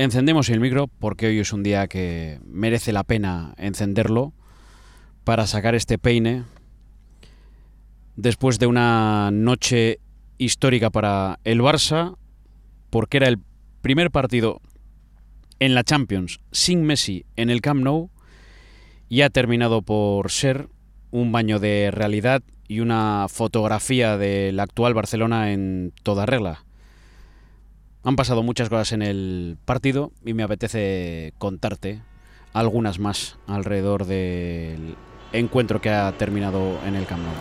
Encendemos 0.00 0.48
el 0.48 0.60
micro 0.60 0.86
porque 0.86 1.26
hoy 1.26 1.40
es 1.40 1.52
un 1.52 1.62
día 1.62 1.86
que 1.86 2.40
merece 2.46 2.90
la 2.90 3.04
pena 3.04 3.52
encenderlo 3.58 4.32
para 5.24 5.46
sacar 5.46 5.74
este 5.74 5.98
peine 5.98 6.44
después 8.16 8.58
de 8.58 8.66
una 8.66 9.28
noche 9.30 10.00
histórica 10.38 10.88
para 10.88 11.38
el 11.44 11.60
Barça, 11.60 12.16
porque 12.88 13.18
era 13.18 13.28
el 13.28 13.40
primer 13.82 14.10
partido 14.10 14.62
en 15.58 15.74
la 15.74 15.84
Champions 15.84 16.40
sin 16.50 16.84
Messi 16.84 17.26
en 17.36 17.50
el 17.50 17.60
Camp 17.60 17.82
Nou 17.82 18.08
y 19.10 19.20
ha 19.20 19.28
terminado 19.28 19.82
por 19.82 20.30
ser 20.30 20.70
un 21.10 21.30
baño 21.30 21.58
de 21.58 21.90
realidad 21.90 22.42
y 22.66 22.80
una 22.80 23.26
fotografía 23.28 24.16
del 24.16 24.60
actual 24.60 24.94
Barcelona 24.94 25.52
en 25.52 25.92
toda 26.02 26.24
regla. 26.24 26.64
Han 28.02 28.16
pasado 28.16 28.42
muchas 28.42 28.68
cosas 28.68 28.92
en 28.92 29.02
el 29.02 29.58
partido 29.64 30.12
y 30.24 30.32
me 30.32 30.42
apetece 30.42 31.34
contarte 31.38 32.02
algunas 32.52 32.98
más 32.98 33.36
alrededor 33.46 34.06
del 34.06 34.96
encuentro 35.32 35.80
que 35.80 35.90
ha 35.90 36.10
terminado 36.12 36.78
en 36.86 36.96
el 36.96 37.06
Camp 37.06 37.22
Nou. 37.22 37.34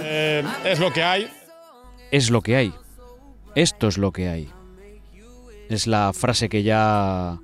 Eh, 0.00 0.44
es 0.64 0.78
lo 0.80 0.92
que 0.92 1.02
hay. 1.02 1.30
Es 2.10 2.30
lo 2.30 2.40
que 2.40 2.56
hay. 2.56 2.74
Esto 3.54 3.88
es 3.88 3.98
lo 3.98 4.12
que 4.12 4.28
hay. 4.28 4.50
Es 5.68 5.86
la 5.86 6.12
frase 6.12 6.48
que 6.48 6.62
ya 6.62 7.38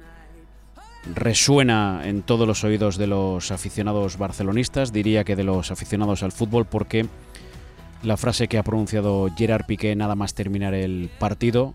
resuena 1.14 2.02
en 2.04 2.22
todos 2.22 2.46
los 2.46 2.64
oídos 2.64 2.96
de 2.96 3.06
los 3.06 3.50
aficionados 3.50 4.18
barcelonistas, 4.18 4.92
diría 4.92 5.24
que 5.24 5.36
de 5.36 5.44
los 5.44 5.70
aficionados 5.70 6.22
al 6.22 6.32
fútbol, 6.32 6.66
porque 6.66 7.06
la 8.02 8.16
frase 8.16 8.48
que 8.48 8.58
ha 8.58 8.62
pronunciado 8.62 9.28
Gerard 9.36 9.66
Piqué 9.66 9.94
nada 9.96 10.14
más 10.14 10.34
terminar 10.34 10.74
el 10.74 11.10
partido 11.18 11.74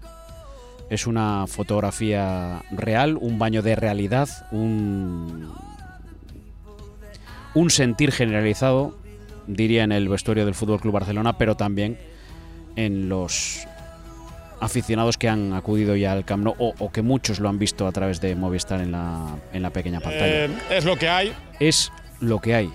es 0.90 1.08
una 1.08 1.46
fotografía 1.48 2.62
real, 2.72 3.18
un 3.20 3.40
baño 3.40 3.62
de 3.62 3.76
realidad, 3.76 4.30
un, 4.52 5.52
un 7.54 7.70
sentir 7.70 8.12
generalizado, 8.12 8.96
diría 9.48 9.84
en 9.84 9.92
el 9.92 10.08
vestuario 10.08 10.46
del 10.46 10.56
Fútbol 10.56 10.80
Club 10.80 10.94
Barcelona, 10.94 11.38
pero 11.38 11.56
también 11.56 11.98
en 12.76 13.10
los 13.10 13.68
aficionados 14.64 15.18
que 15.18 15.28
han 15.28 15.54
acudido 15.54 15.96
ya 15.96 16.14
al 16.14 16.24
Camp 16.24 16.44
Nou 16.44 16.56
o, 16.58 16.92
que 16.92 17.02
muchos 17.02 17.40
lo 17.40 17.50
han 17.50 17.60
visto 17.60 17.86
a 17.86 17.92
través 17.92 18.22
de 18.22 18.36
Movistar 18.36 18.80
en 18.80 18.92
la, 18.94 19.36
en 19.52 19.62
la 19.62 19.72
pequeña 19.72 20.00
pantalla. 20.00 20.46
Eh, 20.46 20.50
es 20.72 20.86
lo 20.86 20.96
que 20.96 21.10
hay. 21.10 21.34
Es 21.60 21.92
lo 22.22 22.40
que 22.40 22.56
hay. 22.56 22.72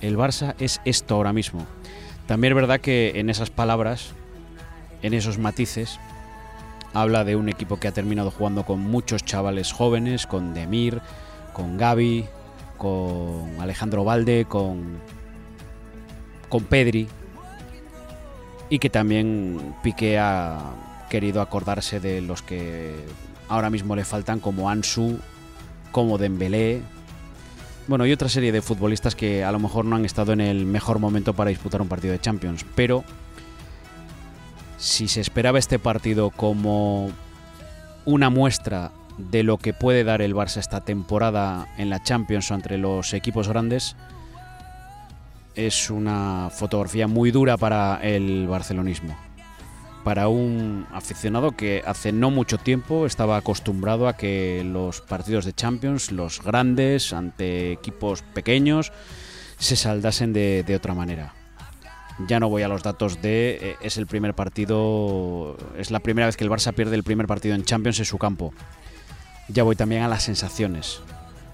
El 0.00 0.16
Barça 0.16 0.54
es 0.58 0.80
esto 0.84 1.16
ahora 1.16 1.32
mismo. 1.32 1.66
También 2.26 2.52
es 2.52 2.56
verdad 2.56 2.80
que 2.80 3.12
en 3.16 3.28
esas 3.28 3.50
palabras, 3.50 4.12
en 5.02 5.14
esos 5.14 5.38
matices, 5.38 5.98
habla 6.92 7.24
de 7.24 7.34
un 7.34 7.48
equipo 7.48 7.80
que 7.80 7.88
ha 7.88 7.92
terminado 7.92 8.30
jugando 8.30 8.64
con 8.64 8.78
muchos 8.78 9.24
chavales 9.24 9.72
jóvenes, 9.72 10.26
con 10.26 10.54
Demir, 10.54 11.00
con 11.52 11.76
Gaby, 11.76 12.26
con 12.78 13.60
Alejandro 13.60 14.04
Valde, 14.04 14.46
con, 14.48 14.98
con 16.48 16.64
Pedri, 16.64 17.08
y 18.70 18.78
que 18.78 18.90
también 18.90 19.74
Piqué 19.82 20.18
ha 20.18 20.58
querido 21.10 21.40
acordarse 21.40 22.00
de 22.00 22.20
los 22.20 22.42
que 22.42 22.94
ahora 23.48 23.70
mismo 23.70 23.94
le 23.96 24.04
faltan 24.04 24.40
como 24.40 24.70
Ansu, 24.70 25.18
como 25.92 26.18
Dembélé, 26.18 26.82
bueno, 27.86 28.06
y 28.06 28.12
otra 28.12 28.30
serie 28.30 28.50
de 28.50 28.62
futbolistas 28.62 29.14
que 29.14 29.44
a 29.44 29.52
lo 29.52 29.58
mejor 29.58 29.84
no 29.84 29.96
han 29.96 30.06
estado 30.06 30.32
en 30.32 30.40
el 30.40 30.64
mejor 30.64 30.98
momento 30.98 31.34
para 31.34 31.50
disputar 31.50 31.82
un 31.82 31.88
partido 31.88 32.12
de 32.12 32.20
Champions, 32.20 32.64
pero 32.74 33.04
si 34.78 35.06
se 35.06 35.20
esperaba 35.20 35.58
este 35.58 35.78
partido 35.78 36.30
como 36.30 37.10
una 38.06 38.30
muestra 38.30 38.90
de 39.18 39.42
lo 39.42 39.58
que 39.58 39.74
puede 39.74 40.02
dar 40.02 40.22
el 40.22 40.34
Barça 40.34 40.58
esta 40.58 40.80
temporada 40.80 41.68
en 41.76 41.90
la 41.90 42.02
Champions 42.02 42.50
o 42.50 42.54
entre 42.54 42.78
los 42.78 43.12
equipos 43.12 43.48
grandes, 43.48 43.96
es 45.54 45.90
una 45.90 46.50
fotografía 46.50 47.06
muy 47.06 47.30
dura 47.30 47.56
para 47.56 48.00
el 48.02 48.46
barcelonismo. 48.48 49.16
Para 50.04 50.28
un 50.28 50.86
aficionado 50.92 51.52
que 51.52 51.82
hace 51.86 52.12
no 52.12 52.30
mucho 52.30 52.58
tiempo 52.58 53.06
estaba 53.06 53.38
acostumbrado 53.38 54.06
a 54.06 54.16
que 54.16 54.62
los 54.64 55.00
partidos 55.00 55.46
de 55.46 55.54
Champions, 55.54 56.12
los 56.12 56.42
grandes, 56.42 57.12
ante 57.12 57.72
equipos 57.72 58.22
pequeños, 58.22 58.92
se 59.58 59.76
saldasen 59.76 60.32
de, 60.32 60.74
otra 60.76 60.94
manera. 60.94 61.32
Ya 62.28 62.38
no 62.38 62.48
voy 62.48 62.62
a 62.62 62.68
los 62.68 62.82
datos 62.82 63.22
de 63.22 63.58
eh, 63.60 63.76
es 63.80 63.96
el 63.96 64.06
primer 64.06 64.34
partido, 64.34 65.56
es 65.78 65.90
la 65.90 66.00
primera 66.00 66.26
vez 66.26 66.36
que 66.36 66.44
el 66.44 66.50
Barça 66.50 66.74
pierde 66.74 66.96
el 66.96 67.02
primer 67.02 67.26
partido 67.26 67.54
en 67.54 67.64
Champions 67.64 67.98
en 67.98 68.04
su 68.04 68.18
campo. 68.18 68.52
Ya 69.48 69.62
voy 69.62 69.74
también 69.74 70.02
a 70.02 70.08
las 70.08 70.22
sensaciones 70.22 71.00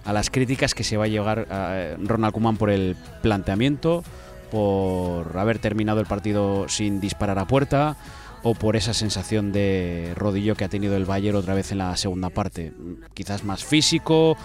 a 0.05 0.13
las 0.13 0.31
críticas 0.31 0.75
que 0.75 0.85
se 0.85 0.97
va 0.97 1.05
a 1.05 1.09
llegar 1.09 1.47
eh, 1.51 1.97
Ronald 2.03 2.33
Koeman 2.33 2.57
por 2.57 2.71
el 2.71 2.97
planteamiento, 3.23 4.03
por 4.51 5.37
haber 5.39 5.59
terminado 5.59 6.01
el 6.01 6.07
partido 6.07 6.69
sin 6.69 7.01
disparar 7.01 7.39
a 7.39 7.47
puerta 7.47 7.97
o 8.43 8.55
por 8.55 8.77
esa 8.77 8.95
sensación 8.95 9.53
de 9.53 10.13
rodillo 10.17 10.57
que 10.57 10.65
ha 10.65 10.69
tenido 10.69 10.97
el 10.97 11.05
Bayern 11.05 11.37
otra 11.37 11.55
vez 11.55 11.73
en 11.73 11.79
la 11.79 11.97
segunda 11.97 12.31
parte. 12.31 12.73
Quizás 13.15 13.45
más 13.45 13.65
físico, 13.65 14.37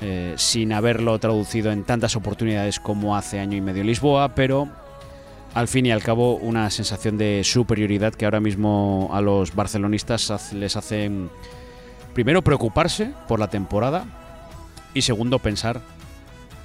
eh, 0.00 0.34
sin 0.36 0.72
haberlo 0.72 1.18
traducido 1.18 1.70
en 1.70 1.84
tantas 1.84 2.16
oportunidades 2.16 2.80
como 2.80 3.16
hace 3.16 3.38
año 3.38 3.56
y 3.56 3.60
medio 3.60 3.84
Lisboa, 3.84 4.34
pero 4.34 4.68
al 5.54 5.68
fin 5.68 5.86
y 5.86 5.92
al 5.92 6.02
cabo 6.02 6.36
una 6.36 6.70
sensación 6.70 7.18
de 7.18 7.42
superioridad 7.44 8.14
que 8.14 8.24
ahora 8.24 8.40
mismo 8.40 9.10
a 9.12 9.20
los 9.20 9.54
barcelonistas 9.54 10.52
les 10.54 10.76
hace 10.76 11.10
primero 12.14 12.42
preocuparse 12.42 13.12
por 13.28 13.38
la 13.38 13.48
temporada, 13.48 14.21
y 14.94 15.02
segundo, 15.02 15.38
pensar 15.38 15.80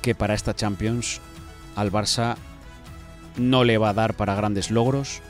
que 0.02 0.16
para 0.16 0.34
esta 0.34 0.56
Champions 0.56 1.22
al 1.76 1.92
Barça 1.92 2.36
no 3.38 3.64
le 3.64 3.78
va 3.78 3.90
a 3.90 3.94
dar 3.94 4.16
para 4.16 4.36
grandes 4.36 4.72
logros. 4.72 5.22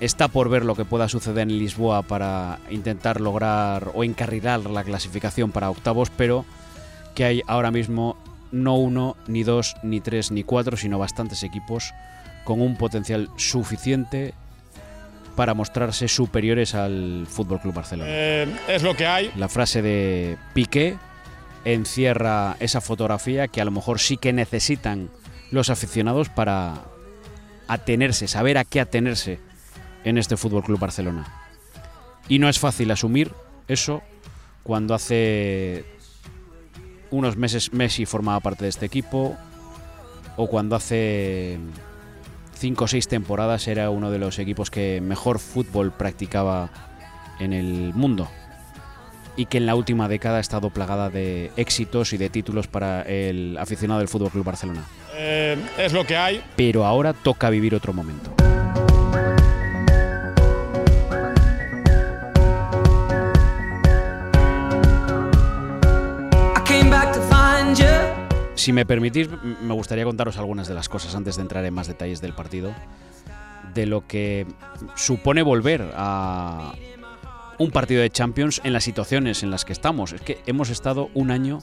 Está 0.00 0.28
por 0.28 0.50
ver 0.50 0.64
lo 0.64 0.74
que 0.74 0.84
pueda 0.84 1.08
suceder 1.08 1.48
en 1.48 1.58
Lisboa 1.58 2.02
para 2.02 2.58
intentar 2.70 3.20
lograr 3.20 3.92
o 3.94 4.04
encarrilar 4.04 4.60
la 4.68 4.84
clasificación 4.84 5.52
para 5.52 5.70
octavos, 5.70 6.10
pero 6.10 6.44
que 7.14 7.24
hay 7.24 7.42
ahora 7.46 7.70
mismo 7.70 8.16
no 8.52 8.76
uno, 8.76 9.16
ni 9.26 9.42
dos, 9.42 9.76
ni 9.82 10.00
tres, 10.00 10.30
ni 10.30 10.42
cuatro, 10.42 10.76
sino 10.76 10.98
bastantes 10.98 11.42
equipos 11.42 11.92
con 12.44 12.60
un 12.60 12.76
potencial 12.76 13.28
suficiente 13.36 14.34
para 15.36 15.54
mostrarse 15.54 16.08
superiores 16.08 16.74
al 16.74 17.26
Fútbol 17.28 17.60
Club 17.60 17.74
Barcelona. 17.74 18.10
Eh, 18.10 18.48
es 18.68 18.82
lo 18.82 18.96
que 18.96 19.06
hay. 19.06 19.30
La 19.36 19.48
frase 19.48 19.82
de 19.82 20.38
Piqué 20.54 20.96
encierra 21.64 22.56
esa 22.58 22.80
fotografía 22.80 23.46
que 23.48 23.60
a 23.60 23.64
lo 23.64 23.70
mejor 23.70 24.00
sí 24.00 24.16
que 24.16 24.32
necesitan 24.32 25.10
los 25.50 25.70
aficionados 25.70 26.28
para 26.28 26.84
atenerse, 27.68 28.28
saber 28.28 28.58
a 28.58 28.64
qué 28.64 28.80
atenerse 28.80 29.38
en 30.04 30.18
este 30.18 30.36
Fútbol 30.36 30.62
Club 30.64 30.78
Barcelona. 30.78 31.26
Y 32.28 32.38
no 32.38 32.48
es 32.48 32.58
fácil 32.58 32.90
asumir 32.90 33.32
eso 33.68 34.02
cuando 34.62 34.94
hace 34.94 35.84
unos 37.10 37.36
meses 37.36 37.72
Messi 37.72 38.06
formaba 38.06 38.40
parte 38.40 38.64
de 38.64 38.70
este 38.70 38.86
equipo 38.86 39.36
o 40.36 40.48
cuando 40.48 40.76
hace 40.76 41.58
cinco 42.56 42.84
o 42.84 42.88
seis 42.88 43.08
temporadas 43.08 43.68
era 43.68 43.90
uno 43.90 44.10
de 44.10 44.18
los 44.18 44.38
equipos 44.38 44.70
que 44.70 45.00
mejor 45.00 45.38
fútbol 45.38 45.92
practicaba 45.92 46.70
en 47.38 47.52
el 47.52 47.92
mundo 47.94 48.28
y 49.36 49.46
que 49.46 49.58
en 49.58 49.66
la 49.66 49.74
última 49.74 50.08
década 50.08 50.38
ha 50.38 50.40
estado 50.40 50.70
plagada 50.70 51.10
de 51.10 51.52
éxitos 51.56 52.12
y 52.14 52.16
de 52.16 52.30
títulos 52.30 52.66
para 52.66 53.02
el 53.02 53.58
aficionado 53.58 54.00
del 54.00 54.08
Fútbol 54.08 54.30
Club 54.30 54.46
Barcelona. 54.46 54.82
Eh, 55.14 55.56
es 55.78 55.92
lo 55.92 56.06
que 56.06 56.16
hay. 56.16 56.42
Pero 56.56 56.86
ahora 56.86 57.12
toca 57.12 57.50
vivir 57.50 57.74
otro 57.74 57.92
momento. 57.92 58.45
Si 68.66 68.72
me 68.72 68.84
permitís, 68.84 69.28
me 69.62 69.74
gustaría 69.74 70.04
contaros 70.04 70.38
algunas 70.38 70.66
de 70.66 70.74
las 70.74 70.88
cosas 70.88 71.14
antes 71.14 71.36
de 71.36 71.42
entrar 71.42 71.64
en 71.64 71.72
más 71.72 71.86
detalles 71.86 72.20
del 72.20 72.32
partido, 72.32 72.74
de 73.74 73.86
lo 73.86 74.08
que 74.08 74.44
supone 74.96 75.42
volver 75.42 75.92
a, 75.94 76.74
un 77.58 77.70
partido 77.70 78.02
de 78.02 78.10
Champions 78.10 78.60
en 78.64 78.72
las 78.72 78.82
situaciones 78.82 79.44
en 79.44 79.52
las 79.52 79.64
que 79.64 79.72
estamos. 79.72 80.14
Es 80.14 80.20
que 80.20 80.40
hemos 80.46 80.70
estado 80.70 81.10
un 81.14 81.30
año 81.30 81.60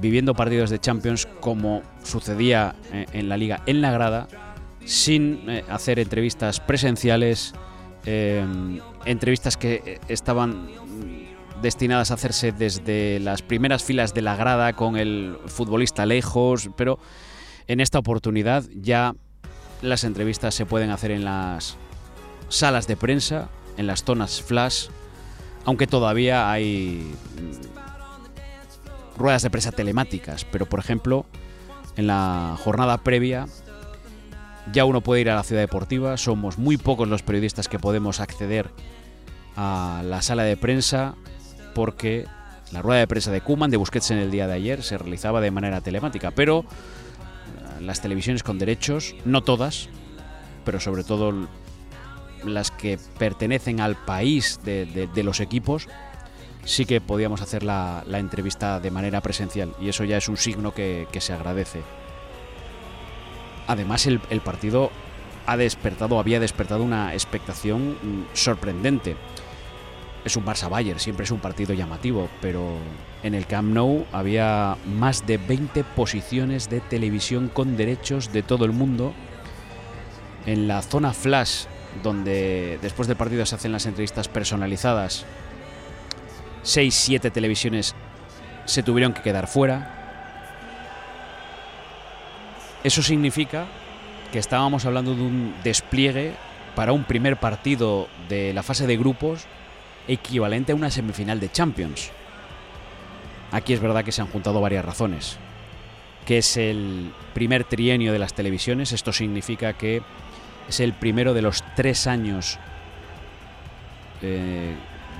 viviendo 0.00 0.32
partidos 0.32 0.70
de 0.70 0.78
Champions 0.78 1.28
como 1.40 1.82
sucedía 2.04 2.74
eh, 2.90 3.04
en 3.12 3.28
la 3.28 3.36
liga 3.36 3.60
en 3.66 3.82
la 3.82 3.90
grada, 3.90 4.28
sin 4.86 5.42
eh, 5.50 5.62
hacer 5.68 5.98
entrevistas 5.98 6.58
presenciales, 6.58 7.52
em, 8.06 8.80
entrevistas 9.04 9.58
que 9.58 9.82
eh, 9.84 10.00
estaban 10.08 10.68
destinadas 11.60 12.10
a 12.10 12.14
hacerse 12.14 12.52
desde 12.52 13.20
las 13.20 13.42
primeras 13.42 13.82
filas 13.82 14.14
de 14.14 14.22
la 14.22 14.36
grada 14.36 14.72
con 14.74 14.96
el 14.96 15.38
futbolista 15.46 16.06
lejos, 16.06 16.70
pero 16.76 16.98
en 17.66 17.80
esta 17.80 17.98
oportunidad 17.98 18.64
ya 18.74 19.14
las 19.82 20.04
entrevistas 20.04 20.54
se 20.54 20.66
pueden 20.66 20.90
hacer 20.90 21.10
en 21.10 21.24
las 21.24 21.76
salas 22.48 22.86
de 22.86 22.96
prensa, 22.96 23.48
en 23.76 23.86
las 23.86 24.04
zonas 24.04 24.42
flash, 24.42 24.88
aunque 25.64 25.86
todavía 25.86 26.50
hay 26.50 27.12
ruedas 29.16 29.42
de 29.42 29.50
prensa 29.50 29.72
telemáticas, 29.72 30.44
pero 30.44 30.66
por 30.66 30.80
ejemplo, 30.80 31.26
en 31.96 32.06
la 32.06 32.56
jornada 32.62 32.98
previa 32.98 33.46
ya 34.72 34.84
uno 34.84 35.00
puede 35.00 35.22
ir 35.22 35.30
a 35.30 35.34
la 35.34 35.42
ciudad 35.42 35.62
deportiva, 35.62 36.16
somos 36.16 36.58
muy 36.58 36.76
pocos 36.76 37.08
los 37.08 37.22
periodistas 37.22 37.68
que 37.68 37.78
podemos 37.78 38.20
acceder 38.20 38.70
a 39.56 40.02
la 40.04 40.22
sala 40.22 40.44
de 40.44 40.56
prensa 40.56 41.14
porque 41.78 42.26
la 42.72 42.82
rueda 42.82 42.98
de 42.98 43.06
prensa 43.06 43.30
de 43.30 43.40
Kuman 43.40 43.70
de 43.70 43.76
Busquets 43.76 44.10
en 44.10 44.18
el 44.18 44.32
día 44.32 44.48
de 44.48 44.54
ayer 44.54 44.82
se 44.82 44.98
realizaba 44.98 45.40
de 45.40 45.52
manera 45.52 45.80
telemática, 45.80 46.32
pero 46.32 46.64
eh, 46.64 47.82
las 47.82 48.02
televisiones 48.02 48.42
con 48.42 48.58
derechos, 48.58 49.14
no 49.24 49.42
todas, 49.42 49.88
pero 50.64 50.80
sobre 50.80 51.04
todo 51.04 51.46
las 52.42 52.72
que 52.72 52.98
pertenecen 53.16 53.80
al 53.80 53.94
país 53.94 54.58
de, 54.64 55.08
los 55.22 55.38
equipos, 55.38 55.86
sí 56.64 56.84
que 56.84 57.00
podíamos 57.00 57.42
hacer 57.42 57.62
la, 57.62 58.02
entrevista 58.08 58.80
de 58.80 58.90
manera 58.90 59.20
presencial. 59.20 59.72
Y 59.80 59.88
eso 59.88 60.02
ya 60.02 60.16
es 60.16 60.28
un 60.28 60.36
signo 60.36 60.74
que, 60.74 61.06
se 61.20 61.32
agradece. 61.32 61.82
Además 63.68 64.04
el, 64.06 64.20
el 64.30 64.40
partido 64.40 64.90
ha 65.46 65.56
despertado, 65.56 66.18
había 66.18 66.40
despertado 66.40 66.82
una 66.82 67.12
expectación 67.14 67.92
mm, 67.92 68.24
sorprendente 68.32 69.14
es 70.24 70.36
un 70.36 70.44
Barça 70.44 70.68
Bayern, 70.68 70.98
siempre 70.98 71.24
es 71.24 71.30
un 71.30 71.40
partido 71.40 71.74
llamativo, 71.74 72.28
pero 72.40 72.76
en 73.22 73.34
el 73.34 73.46
Camp 73.46 73.72
Nou 73.72 74.06
había 74.12 74.76
más 74.86 75.26
de 75.26 75.38
20 75.38 75.84
posiciones 75.84 76.68
de 76.68 76.80
televisión 76.80 77.48
con 77.48 77.76
derechos 77.76 78.32
de 78.32 78.42
todo 78.42 78.64
el 78.64 78.72
mundo. 78.72 79.14
En 80.46 80.68
la 80.68 80.82
zona 80.82 81.12
flash, 81.12 81.64
donde 82.02 82.78
después 82.80 83.08
del 83.08 83.16
partido 83.16 83.44
se 83.46 83.54
hacen 83.54 83.72
las 83.72 83.86
entrevistas 83.86 84.28
personalizadas, 84.28 85.24
6-7 86.64 87.32
televisiones 87.32 87.94
se 88.64 88.82
tuvieron 88.82 89.12
que 89.12 89.22
quedar 89.22 89.46
fuera. 89.46 89.94
Eso 92.84 93.02
significa 93.02 93.66
que 94.32 94.38
estábamos 94.38 94.84
hablando 94.84 95.14
de 95.14 95.22
un 95.22 95.54
despliegue 95.64 96.34
para 96.74 96.92
un 96.92 97.04
primer 97.04 97.38
partido 97.38 98.08
de 98.28 98.52
la 98.52 98.62
fase 98.62 98.86
de 98.86 98.96
grupos 98.96 99.46
equivalente 100.08 100.72
a 100.72 100.74
una 100.74 100.90
semifinal 100.90 101.38
de 101.38 101.52
Champions. 101.52 102.10
Aquí 103.52 103.72
es 103.72 103.80
verdad 103.80 104.04
que 104.04 104.12
se 104.12 104.20
han 104.20 104.28
juntado 104.28 104.60
varias 104.60 104.84
razones. 104.84 105.38
Que 106.26 106.38
es 106.38 106.56
el 106.56 107.12
primer 107.34 107.64
trienio 107.64 108.12
de 108.12 108.18
las 108.18 108.34
televisiones, 108.34 108.92
esto 108.92 109.12
significa 109.12 109.72
que 109.74 110.02
es 110.68 110.80
el 110.80 110.92
primero 110.92 111.32
de 111.32 111.42
los 111.42 111.62
tres 111.76 112.06
años 112.06 112.58
eh, 114.20 114.74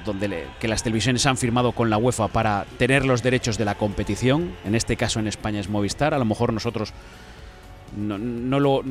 donde 0.05 0.46
que 0.58 0.69
las 0.69 0.82
televisiones 0.82 1.26
han 1.26 1.37
firmado 1.37 1.73
con 1.73 1.90
la 1.90 1.99
UEFA 1.99 2.29
para 2.29 2.67
tener 2.79 3.05
los 3.05 3.23
derechos 3.23 3.58
de 3.58 3.64
la 3.64 3.75
competición. 3.75 4.52
En 4.64 4.75
este 4.75 4.96
caso 4.96 5.20
en 5.20 5.26
España 5.26 5.61
es 5.61 5.69
Movistar. 5.69 6.14
A 6.14 6.19
lo 6.19 6.25
mejor 6.25 6.52
nosotros 6.52 6.93
no, 7.96 8.61
lo, 8.61 8.82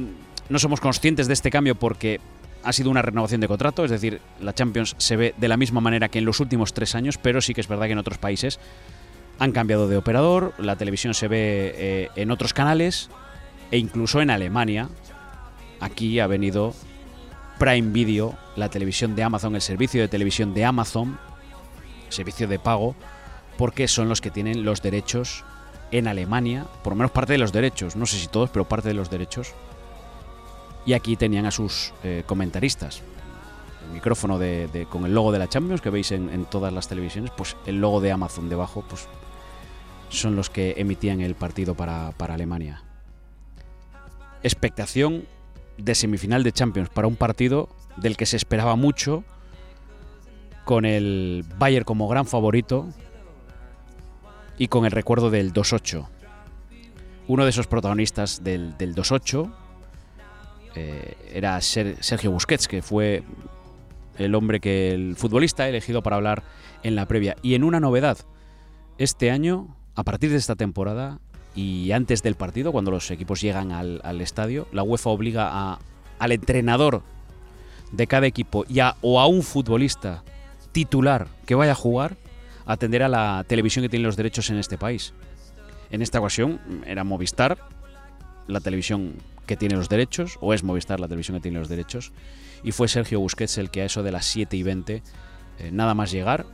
no 0.50 0.60
somos 0.60 0.80
conscientes 0.80 1.28
de 1.28 1.34
este 1.34 1.50
cambio 1.50 1.76
porque 1.76 2.20
ha 2.68 2.74
sido 2.74 2.90
una 2.90 3.02
renovación 3.02 3.40
de 3.40 3.48
contrato, 3.48 3.86
es 3.86 3.92
decir, 3.92 4.20
la 4.42 4.54
Champions 4.54 4.94
se 4.98 5.16
ve 5.16 5.34
de 5.38 5.48
la 5.48 5.56
misma 5.56 5.80
manera 5.80 6.10
que 6.10 6.20
en 6.20 6.26
los 6.26 6.42
últimos 6.42 6.74
tres 6.74 6.96
años, 6.96 7.18
pero 7.18 7.40
sí 7.40 7.54
que 7.54 7.62
es 7.62 7.70
verdad 7.70 7.86
que 7.86 7.94
en 7.94 7.98
otros 7.98 8.18
países 8.18 8.60
han 9.40 9.54
cambiado 9.54 9.88
de 9.88 9.96
operador, 9.96 10.54
la 10.58 10.76
televisión 10.76 11.14
se 11.14 11.30
ve 11.30 11.74
eh, 11.78 12.10
en 12.18 12.30
otros 12.30 12.54
canales 12.54 13.10
e 13.72 13.78
incluso 13.78 14.22
en 14.22 14.30
Alemania. 14.30 14.90
Aquí 15.80 16.20
ha 16.20 16.28
venido 16.28 16.74
Prime 17.58 17.94
Video, 17.94 18.38
la 18.58 18.68
televisión 18.68 19.16
de 19.16 19.24
Amazon, 19.24 19.56
el 19.56 19.62
servicio 19.62 20.02
de 20.02 20.10
televisión 20.10 20.54
de 20.54 20.66
Amazon, 20.66 21.18
servicio 22.10 22.50
de 22.50 22.60
pago, 22.60 22.96
porque 23.58 23.88
son 23.88 24.10
los 24.10 24.20
que 24.20 24.30
tienen 24.30 24.66
los 24.66 24.82
derechos 24.82 25.46
en 25.92 26.10
Alemania, 26.10 26.66
por 26.84 26.92
lo 26.92 26.98
menos 26.98 27.12
parte 27.12 27.32
de 27.32 27.40
los 27.40 27.54
derechos, 27.54 27.96
no 27.96 28.06
sé 28.06 28.18
si 28.18 28.28
todos, 28.28 28.50
pero 28.50 28.68
parte 28.68 28.90
de 28.90 28.94
los 28.94 29.10
derechos 29.10 29.54
y 30.88 30.94
aquí 30.94 31.18
tenían 31.18 31.46
a 31.46 31.52
sus 31.52 31.94
eh, 32.04 32.24
comentaristas. 32.26 33.04
El 33.86 33.94
micrófono 33.94 34.40
de, 34.40 34.88
con 34.90 35.06
el 35.06 35.14
logo 35.14 35.34
de 35.34 35.40
la 35.40 35.50
Champions 35.50 35.82
que 35.82 35.90
veis 35.90 36.12
en, 36.14 36.46
todas 36.46 36.72
las 36.74 36.88
televisiones, 36.88 37.30
pues 37.36 37.58
el 37.66 37.82
logo 37.82 38.00
de 38.00 38.12
Amazon 38.12 38.48
debajo, 38.48 38.86
pues 38.88 39.08
son 40.10 40.38
los 40.38 40.50
que 40.50 40.76
emitían 40.78 41.20
el 41.20 41.36
partido 41.36 41.76
para, 41.76 42.14
para 42.14 42.36
Alemania. 42.36 42.84
Expectación 44.44 45.26
de 45.78 45.94
semifinal 45.94 46.44
de 46.44 46.54
Champions 46.54 46.90
para 46.90 47.08
un 47.08 47.18
partido 47.18 47.68
del 47.98 48.16
que 48.16 48.26
se 48.26 48.38
esperaba 48.38 48.78
mucho, 48.78 49.26
con 50.64 50.86
el 50.86 51.44
Bayern 51.58 51.84
como 51.84 52.08
gran 52.08 52.26
favorito 52.26 52.88
y 54.58 54.70
con 54.70 54.86
el 54.86 54.92
recuerdo 54.92 55.30
del 55.32 55.54
2-8. 55.54 56.08
Uno 57.28 57.44
de 57.44 57.50
esos 57.50 57.68
protagonistas 57.68 58.42
del, 58.42 58.78
del 58.78 58.96
2-8 58.96 59.67
eh, 60.78 61.18
era 61.34 61.60
Sergio 61.62 62.32
Busquets, 62.32 62.68
que 62.68 62.84
fue 62.84 63.24
el 64.18 64.36
hombre 64.36 64.60
que 64.60 64.92
el 64.92 65.16
futbolista 65.16 65.68
elegido 65.68 66.04
para 66.04 66.18
hablar 66.18 66.44
en 66.84 66.96
la 66.96 67.08
previa. 67.08 67.36
Y 67.42 67.56
en 67.56 67.64
una 67.64 67.80
novedad, 67.80 68.18
este 69.00 69.32
año, 69.32 69.76
a 69.96 70.04
partir 70.04 70.30
de 70.30 70.38
esta 70.38 70.56
temporada 70.56 71.20
y 71.56 71.92
antes 71.92 72.22
del 72.22 72.36
partido, 72.36 72.72
cuando 72.72 72.92
los 72.92 73.10
equipos 73.10 73.42
llegan 73.42 73.72
al, 73.72 74.22
estadio, 74.22 74.68
la 74.72 74.84
UEFA 74.84 75.10
obliga 75.10 75.50
a, 75.52 75.80
al 76.20 76.32
entrenador 76.32 77.02
de 77.92 78.06
cada 78.06 78.28
equipo 78.28 78.64
y 78.70 78.80
o 79.02 79.20
a 79.20 79.26
un 79.26 79.42
futbolista 79.42 80.24
titular 80.72 81.28
que 81.48 81.56
vaya 81.56 81.72
a 81.72 81.76
jugar 81.76 82.18
a 82.68 82.74
atender 82.74 83.02
a 83.02 83.08
la 83.08 83.44
televisión 83.48 83.82
que 83.82 83.90
tiene 83.90 84.06
los 84.06 84.18
derechos 84.18 84.50
en 84.52 84.58
este 84.58 84.78
país. 84.78 85.14
En 85.90 86.04
esta 86.04 86.20
ocasión 86.20 86.60
era 86.86 87.04
Movistar, 87.04 87.58
la 88.48 88.60
televisión 88.60 89.16
que 89.48 89.58
tiene 89.58 89.76
los 89.76 89.90
derechos, 89.90 90.38
o 90.42 90.54
es 90.54 90.64
Movistar 90.64 91.00
la 91.00 91.08
televisión 91.08 91.38
que 91.38 91.42
tiene 91.42 91.58
los 91.58 91.70
derechos, 91.70 92.12
y 92.64 92.72
fue 92.72 92.88
Sergio 92.88 93.20
Busquets 93.20 93.58
el 93.58 93.72
que 93.72 93.82
a 93.82 93.86
eso 93.86 94.04
de 94.04 94.12
las 94.12 94.26
7 94.26 94.56
y 94.56 94.64
20, 94.64 95.04
eh, 95.60 95.72
nada 95.72 95.96
más 95.96 96.12
llegar, 96.12 96.46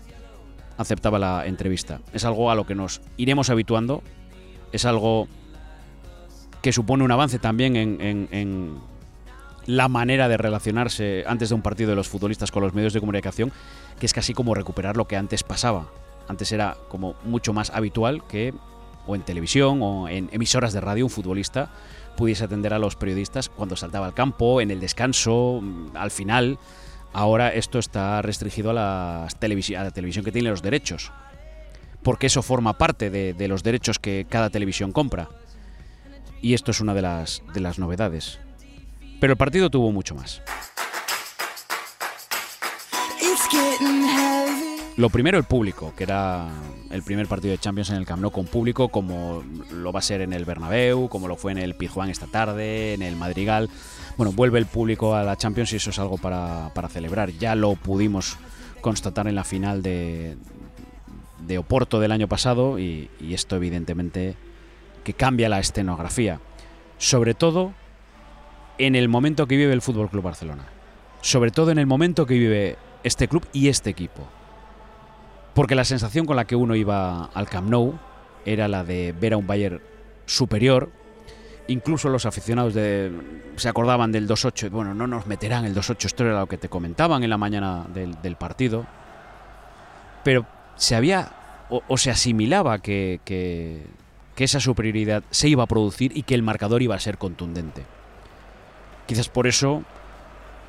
aceptaba 0.78 1.20
la 1.20 1.46
entrevista. 1.46 2.00
Es 2.14 2.26
algo 2.26 2.52
a 2.52 2.56
lo 2.56 2.66
que 2.66 2.76
nos 2.76 3.02
iremos 3.18 3.50
habituando, 3.50 4.02
es 4.72 4.86
algo 4.86 5.28
que 6.62 6.72
supone 6.72 7.04
un 7.04 7.12
avance 7.12 7.40
también 7.40 7.76
en, 7.76 8.78
la 9.66 9.88
manera 9.88 10.28
de 10.28 10.36
relacionarse 10.36 11.24
antes 11.26 11.50
de 11.50 11.56
un 11.56 11.62
partido 11.62 11.90
de 11.90 11.96
los 11.96 12.10
futbolistas 12.10 12.52
con 12.52 12.64
los 12.64 12.74
medios 12.74 12.94
de 12.94 13.00
comunicación, 13.00 13.52
que 14.00 14.06
es 14.06 14.14
casi 14.14 14.34
como 14.34 14.54
recuperar 14.54 14.98
lo 14.98 15.08
que 15.08 15.16
antes 15.16 15.44
pasaba. 15.44 15.88
Antes 16.28 16.52
era 16.52 16.76
como 16.90 17.16
mucho 17.24 17.54
más 17.54 17.70
habitual 17.70 18.26
que 18.28 18.54
o 19.06 19.16
en 19.16 19.22
televisión 19.22 19.80
o 19.82 20.08
en 20.08 20.30
emisoras 20.32 20.74
de 20.74 20.82
radio 20.82 21.06
un 21.06 21.10
futbolista 21.10 21.70
pudiese 22.16 22.44
atender 22.44 22.74
a 22.74 22.80
los 22.80 22.96
periodistas 22.96 23.50
cuando 23.50 23.76
saltaba 23.76 24.06
al 24.06 24.14
campo, 24.14 24.62
en 24.62 24.72
el 24.72 24.80
descanso, 24.80 25.60
mm, 25.62 25.96
al 25.96 26.12
final. 26.12 26.60
Ahora 27.14 27.54
esto 27.54 27.80
está 27.80 28.22
restringido 28.22 28.72
a, 28.72 28.74
la 28.74 29.92
televisión 29.92 30.26
que 30.26 30.32
tiene 30.32 30.50
los 30.50 30.62
derechos, 30.62 31.12
porque 32.02 32.28
eso 32.28 32.42
forma 32.42 32.78
parte 32.78 33.10
de, 33.10 33.48
los 33.48 33.62
derechos 33.62 34.00
que 34.00 34.26
cada 34.28 34.50
televisión 34.50 34.92
compra. 34.92 35.30
Y 36.42 36.56
esto 36.56 36.72
es 36.72 36.82
una 36.82 36.94
de 36.94 37.04
las, 37.04 37.44
de 37.54 37.62
las 37.62 37.80
novedades. 37.80 38.40
Pero 39.22 39.34
el 39.34 39.38
partido 39.38 39.70
tuvo 39.70 39.92
mucho 39.92 40.16
más. 40.16 40.42
Lo 44.96 45.10
primero, 45.10 45.40
el 45.40 45.44
público, 45.44 45.92
que 45.98 46.04
era 46.04 46.50
el 46.92 47.02
primer 47.02 47.28
partido 47.28 47.52
de 47.52 47.58
Champions 47.58 47.90
en 47.90 47.96
el 47.96 48.06
Camp 48.06 48.22
Nou 48.22 48.30
con 48.30 48.46
público, 48.46 48.90
como 48.90 49.42
lo 49.72 49.92
va 49.92 49.98
a 49.98 50.06
ser 50.06 50.22
en 50.22 50.34
el 50.34 50.46
Bernabéu, 50.46 51.10
como 51.10 51.28
lo 51.28 51.36
fue 51.36 51.52
en 51.52 51.58
el 51.58 51.74
Pizjuán 51.74 52.12
esta 52.12 52.28
tarde, 52.28 52.94
en 52.94 53.02
el 53.02 53.16
Madrigal. 53.16 53.72
Bueno, 54.18 54.34
vuelve 54.34 54.60
el 54.60 54.68
público 54.68 55.16
a 55.16 55.24
la 55.24 55.36
Champions 55.36 55.74
y 55.74 55.78
eso 55.78 55.90
es 55.90 55.98
algo 55.98 56.20
para, 56.20 56.70
celebrar. 56.90 57.32
Ya 57.32 57.56
lo 57.56 57.74
pudimos 57.74 58.38
constatar 58.82 59.28
en 59.28 59.34
la 59.34 59.44
final 59.44 59.82
de, 59.82 60.38
de 61.40 61.58
Oporto 61.58 62.00
del 62.00 62.12
año 62.12 62.28
pasado 62.28 62.78
y, 62.78 63.10
y 63.20 63.34
esto 63.34 63.56
evidentemente 63.56 64.36
que 65.04 65.16
cambia 65.16 65.50
la 65.50 65.58
escenografía. 65.58 66.40
Sobre 67.00 67.34
todo 67.34 67.74
en 68.78 68.96
el 68.96 69.10
momento 69.10 69.48
que 69.48 69.58
vive 69.58 69.74
el 69.74 69.82
Fútbol 69.82 70.12
Club 70.12 70.26
Barcelona. 70.26 70.66
Sobre 71.22 71.50
todo 71.50 71.72
en 71.72 71.80
el 71.80 71.88
momento 71.88 72.28
que 72.28 72.36
vive 72.36 72.78
este 73.04 73.28
club 73.28 73.44
y 73.54 73.70
este 73.70 73.90
equipo. 73.90 74.28
Porque 75.54 75.76
la 75.76 75.86
sensación 75.86 76.26
con 76.26 76.36
la 76.36 76.46
que 76.46 76.56
uno 76.56 76.76
iba 76.76 77.26
al 77.26 77.48
Camp 77.48 77.70
Nou 77.70 77.94
era 78.46 78.68
la 78.68 78.84
de 78.84 79.14
ver 79.14 79.34
a 79.34 79.38
un 79.38 79.46
Bayern 79.46 79.82
superior. 80.26 80.90
Incluso 81.68 82.10
los 82.10 82.26
aficionados 82.26 82.74
de, 82.74 83.12
se 83.56 83.70
acordaban 83.70 84.12
del 84.12 84.28
2-8. 84.28 84.70
Bueno, 84.70 84.94
no 84.94 85.08
nos 85.08 85.28
meterán 85.28 85.66
el 85.66 85.76
2-8. 85.76 86.06
Esto 86.06 86.26
era 86.26 86.40
lo 86.40 86.48
que 86.48 86.58
te 86.58 86.70
comentaban 86.70 87.24
en 87.24 87.30
la 87.30 87.38
mañana 87.38 87.86
del, 87.94 88.36
partido. 88.36 88.86
Pero 90.24 90.46
se 90.76 90.96
había 90.96 91.32
o, 91.70 91.98
se 91.98 92.12
asimilaba 92.12 92.80
que, 92.80 93.22
que 93.24 93.86
esa 94.38 94.60
superioridad 94.60 95.24
se 95.30 95.48
iba 95.48 95.64
a 95.64 95.68
producir 95.68 96.18
y 96.18 96.24
que 96.24 96.36
el 96.36 96.42
marcador 96.42 96.82
iba 96.82 96.96
a 96.96 97.00
ser 97.00 97.18
contundente. 97.18 97.84
Quizás 99.06 99.30
por 99.30 99.48
eso 99.48 99.84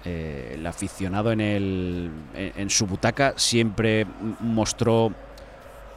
eh, 0.04 0.52
el 0.54 0.66
aficionado 0.66 1.32
en, 1.32 1.40
el, 1.40 2.10
en, 2.34 2.68
su 2.68 2.86
butaca 2.86 3.32
siempre 3.36 4.06
mostró 4.40 5.12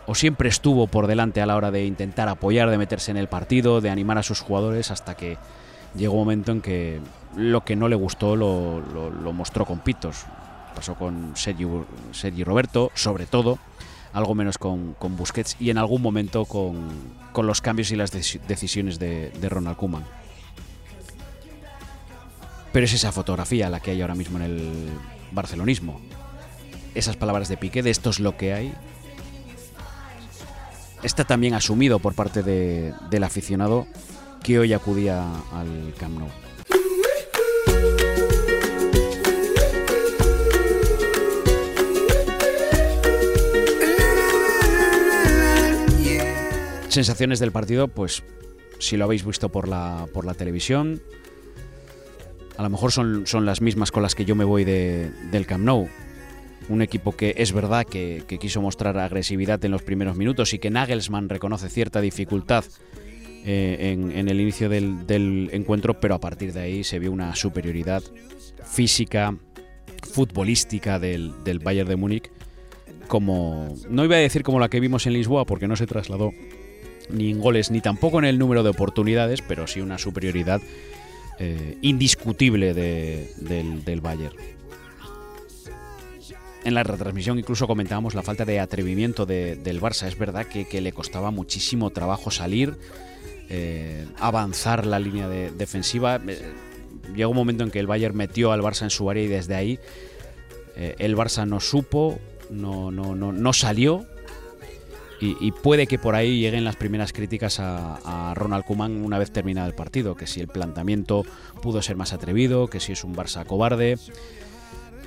o 0.06 0.16
siempre 0.16 0.48
estuvo 0.48 0.88
por 0.88 1.08
delante 1.08 1.42
a 1.42 1.46
la 1.46 1.58
hora 1.58 1.72
de 1.72 1.86
intentar 1.86 2.30
apoyar, 2.30 2.70
de 2.70 2.78
meterse 2.78 3.12
en 3.12 3.18
el 3.18 3.28
partido, 3.28 3.82
de 3.82 3.90
animar 3.90 4.18
a 4.18 4.24
sus 4.24 4.40
jugadores 4.40 4.92
hasta 4.92 5.16
que 5.16 5.38
llegó 5.94 6.14
un 6.14 6.20
momento 6.22 6.54
en 6.54 6.62
que 6.62 7.02
lo 7.36 7.66
que 7.66 7.76
no 7.76 7.90
le 7.90 7.98
gustó 7.98 8.38
lo, 8.38 8.82
mostró 9.34 9.66
con 9.66 9.80
pitos. 9.80 10.26
Pasó 10.74 10.96
con 10.96 11.34
Sergi, 11.36 12.44
Roberto, 12.46 12.92
sobre 12.94 13.26
todo, 13.26 13.60
algo 14.14 14.36
menos 14.36 14.58
con, 14.58 14.96
Busquets 15.02 15.58
y 15.60 15.70
en 15.70 15.78
algún 15.78 16.02
momento 16.02 16.46
con, 16.46 16.88
los 17.36 17.60
cambios 17.60 17.92
y 17.92 17.98
las 17.98 18.12
decisiones 18.12 19.00
de, 19.00 19.32
de 19.32 19.50
Ronald 19.50 19.76
Koeman. 19.76 20.06
Pero 22.72 22.86
es 22.86 22.94
esa 22.94 23.12
fotografía 23.12 23.70
la 23.70 23.80
que 23.80 23.92
hay 23.92 24.02
ahora 24.02 24.16
mismo 24.16 24.38
en 24.38 24.44
el 24.44 24.90
barcelonismo. 25.32 26.00
Esas 26.96 27.16
palabras 27.16 27.50
de 27.50 27.58
Piqué, 27.58 27.84
de 27.84 27.90
esto 27.90 28.10
es 28.10 28.20
lo 28.20 28.38
que 28.38 28.54
hay, 28.54 28.74
está 31.04 31.24
también 31.26 31.54
asumido 31.54 32.00
por 32.00 32.14
parte 32.14 32.44
del 32.44 33.24
aficionado 33.24 33.88
que 34.44 34.60
hoy 34.60 34.74
acudía 34.74 35.26
al 35.54 35.94
Camp 35.98 36.20
Nou. 36.20 36.30
Sensaciones 46.90 47.40
del 47.40 47.52
partido, 47.52 47.90
pues 47.90 48.24
si 48.80 48.98
lo 48.98 49.06
habéis 49.06 49.24
visto 49.24 49.50
por 49.50 49.68
la, 49.68 50.08
por 50.14 50.26
la 50.26 50.34
televisión, 50.34 51.00
a 52.58 52.64
lo 52.64 52.70
mejor 52.70 52.92
son, 52.92 53.28
son 53.28 53.46
las 53.46 53.62
mismas 53.62 53.92
con 53.92 54.04
las 54.04 54.16
que 54.16 54.26
yo 54.26 54.36
me 54.36 54.44
voy 54.44 54.64
del 54.64 55.46
Camp 55.46 55.64
Nou. 55.64 55.88
Un 56.70 56.82
equipo 56.82 57.16
que 57.16 57.36
es 57.38 57.54
verdad 57.54 57.86
que, 57.86 58.24
quiso 58.40 58.62
mostrar 58.62 58.98
agresividad 58.98 59.64
en 59.64 59.72
los 59.72 59.84
primeros 59.84 60.18
minutos 60.18 60.54
y 60.54 60.60
que 60.60 60.70
Nagelsmann 60.70 61.30
reconoce 61.30 61.70
cierta 61.70 62.02
dificultad 62.02 62.66
eh, 63.46 63.96
en, 63.96 64.28
el 64.28 64.42
inicio 64.42 64.68
del, 64.70 65.50
encuentro, 65.54 66.00
pero 66.00 66.16
a 66.16 66.20
partir 66.20 66.52
de 66.52 66.62
ahí 66.62 66.84
se 66.84 67.00
vio 67.00 67.12
una 67.12 67.36
superioridad 67.36 68.02
física, 68.66 69.38
futbolística 70.12 71.00
del, 71.00 71.44
del 71.44 71.60
Bayern 71.60 71.88
de 71.88 71.96
Múnich, 71.96 72.32
como 73.08 73.74
no 73.88 74.04
iba 74.04 74.16
a 74.16 74.20
decir 74.20 74.44
como 74.44 74.60
la 74.60 74.68
que 74.68 74.80
vimos 74.80 75.06
en 75.06 75.14
Lisboa, 75.14 75.46
porque 75.46 75.68
no 75.68 75.76
se 75.76 75.86
trasladó 75.86 76.34
ni 77.10 77.30
en 77.30 77.40
goles 77.40 77.72
ni 77.72 77.82
tampoco 77.82 78.20
en 78.20 78.26
el 78.26 78.40
número 78.40 78.64
de 78.64 78.72
oportunidades, 78.72 79.42
pero 79.42 79.68
sí 79.68 79.80
una 79.80 79.98
superioridad 79.98 80.60
eh, 81.40 81.78
indiscutible 81.82 82.74
del, 82.74 83.84
del, 83.86 84.02
Bayern. 84.02 84.36
En 86.64 86.74
la 86.74 86.84
retransmisión 86.84 87.38
incluso 87.38 87.68
comentábamos 87.68 88.16
la 88.16 88.24
falta 88.24 88.44
de 88.44 88.60
atrevimiento 88.60 89.26
del 89.26 89.82
Barça. 89.82 90.08
Es 90.08 90.18
verdad 90.18 90.48
que, 90.48 90.82
le 90.82 90.92
costaba 90.92 91.30
muchísimo 91.30 91.92
trabajo 91.92 92.32
salir, 92.32 92.76
eh, 93.50 94.08
avanzar 94.18 94.86
la 94.86 95.00
línea 95.00 95.30
defensiva. 95.30 96.20
Eh, 96.28 96.40
llegó 97.16 97.30
un 97.30 97.38
momento 97.38 97.64
en 97.64 97.72
que 97.72 97.80
el 97.80 97.88
Bayern 97.88 98.18
metió 98.18 98.52
al 98.52 98.62
Barça 98.62 98.84
en 98.84 98.90
su 98.90 99.10
área 99.10 99.24
y 99.24 99.28
desde 99.28 99.56
ahí 99.56 99.80
el 100.76 101.16
Barça 101.16 101.48
no 101.48 101.60
supo, 101.60 102.20
no, 102.52 102.92
no, 102.92 103.16
no, 103.16 103.32
no 103.32 103.54
salió 103.54 104.06
y, 105.20 105.52
puede 105.52 105.88
que 105.88 105.98
por 105.98 106.16
ahí 106.16 106.40
lleguen 106.40 106.64
las 106.64 106.76
primeras 106.76 107.12
críticas 107.12 107.60
a, 107.60 108.34
Ronald 108.36 108.66
Koeman 108.66 109.04
una 109.04 109.18
vez 109.18 109.32
terminado 109.32 109.68
el 109.68 109.74
partido, 109.74 110.16
que 110.16 110.28
si 110.28 110.40
el 110.40 110.48
planteamiento 110.48 111.26
pudo 111.62 111.82
ser 111.82 111.96
más 111.96 112.14
atrevido, 112.14 112.68
que 112.68 112.80
si 112.80 112.92
es 112.92 113.04
un 113.04 113.16
Barça 113.16 113.46
cobarde. 113.46 113.98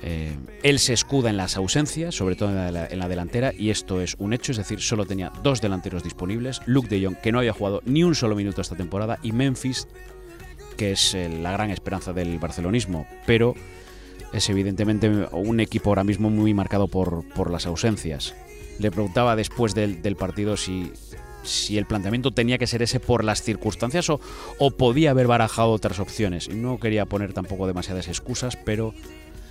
Eh, 0.03 0.35
él 0.63 0.79
se 0.79 0.93
escuda 0.93 1.29
en 1.29 1.37
las 1.37 1.55
ausencias, 1.57 2.15
sobre 2.15 2.35
todo 2.35 2.49
en 2.49 2.73
la, 2.73 3.07
delantera, 3.07 3.53
y 3.55 3.69
esto 3.69 4.01
es 4.01 4.15
un 4.17 4.33
hecho, 4.33 4.51
es 4.51 4.57
decir, 4.57 4.81
solo 4.81 5.05
tenía 5.05 5.31
dos 5.43 5.61
delanteros 5.61 6.03
disponibles, 6.03 6.59
Luke 6.65 6.89
de 6.89 7.05
Jong, 7.05 7.17
que 7.17 7.31
no 7.31 7.37
había 7.37 7.53
jugado 7.53 7.81
ni 7.85 8.03
un 8.03 8.15
solo 8.15 8.35
minuto 8.35 8.61
esta 8.61 8.75
temporada, 8.75 9.19
y 9.21 9.31
Memphis, 9.31 9.87
que 10.75 10.93
es 10.93 11.13
eh, 11.13 11.29
la 11.29 11.51
gran 11.51 11.69
esperanza 11.69 12.13
del 12.13 12.39
barcelonismo, 12.39 13.05
pero 13.27 13.53
es 14.33 14.49
evidentemente 14.49 15.07
un 15.31 15.59
equipo 15.59 15.91
ahora 15.91 16.03
mismo 16.03 16.31
muy 16.31 16.53
marcado 16.53 16.87
por 16.87 17.51
las 17.51 17.67
ausencias 17.67 18.33
le 18.81 18.91
preguntaba 18.91 19.35
después 19.35 19.73
del, 19.73 20.15
partido 20.17 20.57
si, 20.57 20.91
si 21.43 21.77
el 21.77 21.85
planteamiento 21.85 22.31
tenía 22.31 22.57
que 22.57 22.67
ser 22.67 22.81
ese 22.81 22.99
por 22.99 23.23
las 23.23 23.41
circunstancias 23.41 24.09
o, 24.09 24.19
o, 24.59 24.71
podía 24.71 25.11
haber 25.11 25.27
barajado 25.27 25.71
otras 25.71 25.99
opciones. 25.99 26.49
No 26.49 26.79
quería 26.79 27.05
poner 27.05 27.33
tampoco 27.33 27.67
demasiadas 27.67 28.07
excusas, 28.07 28.55
pero 28.57 28.93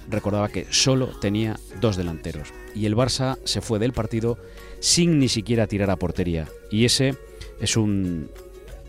recordaba 0.08 0.49
que 0.49 0.66
solo 0.70 1.08
tenía 1.20 1.58
dos 1.80 1.96
delanteros. 1.96 2.52
Y 2.75 2.87
el 2.87 2.96
Barça 2.96 3.38
se 3.44 3.60
fue 3.60 3.78
del 3.78 3.92
partido 3.92 4.38
sin 4.80 5.18
ni 5.18 5.28
siquiera 5.28 5.66
tirar 5.66 5.90
a 5.90 5.96
portería. 5.96 6.49
Y 6.70 6.84
ese 6.84 7.16
es 7.60 7.76
un 7.76 8.30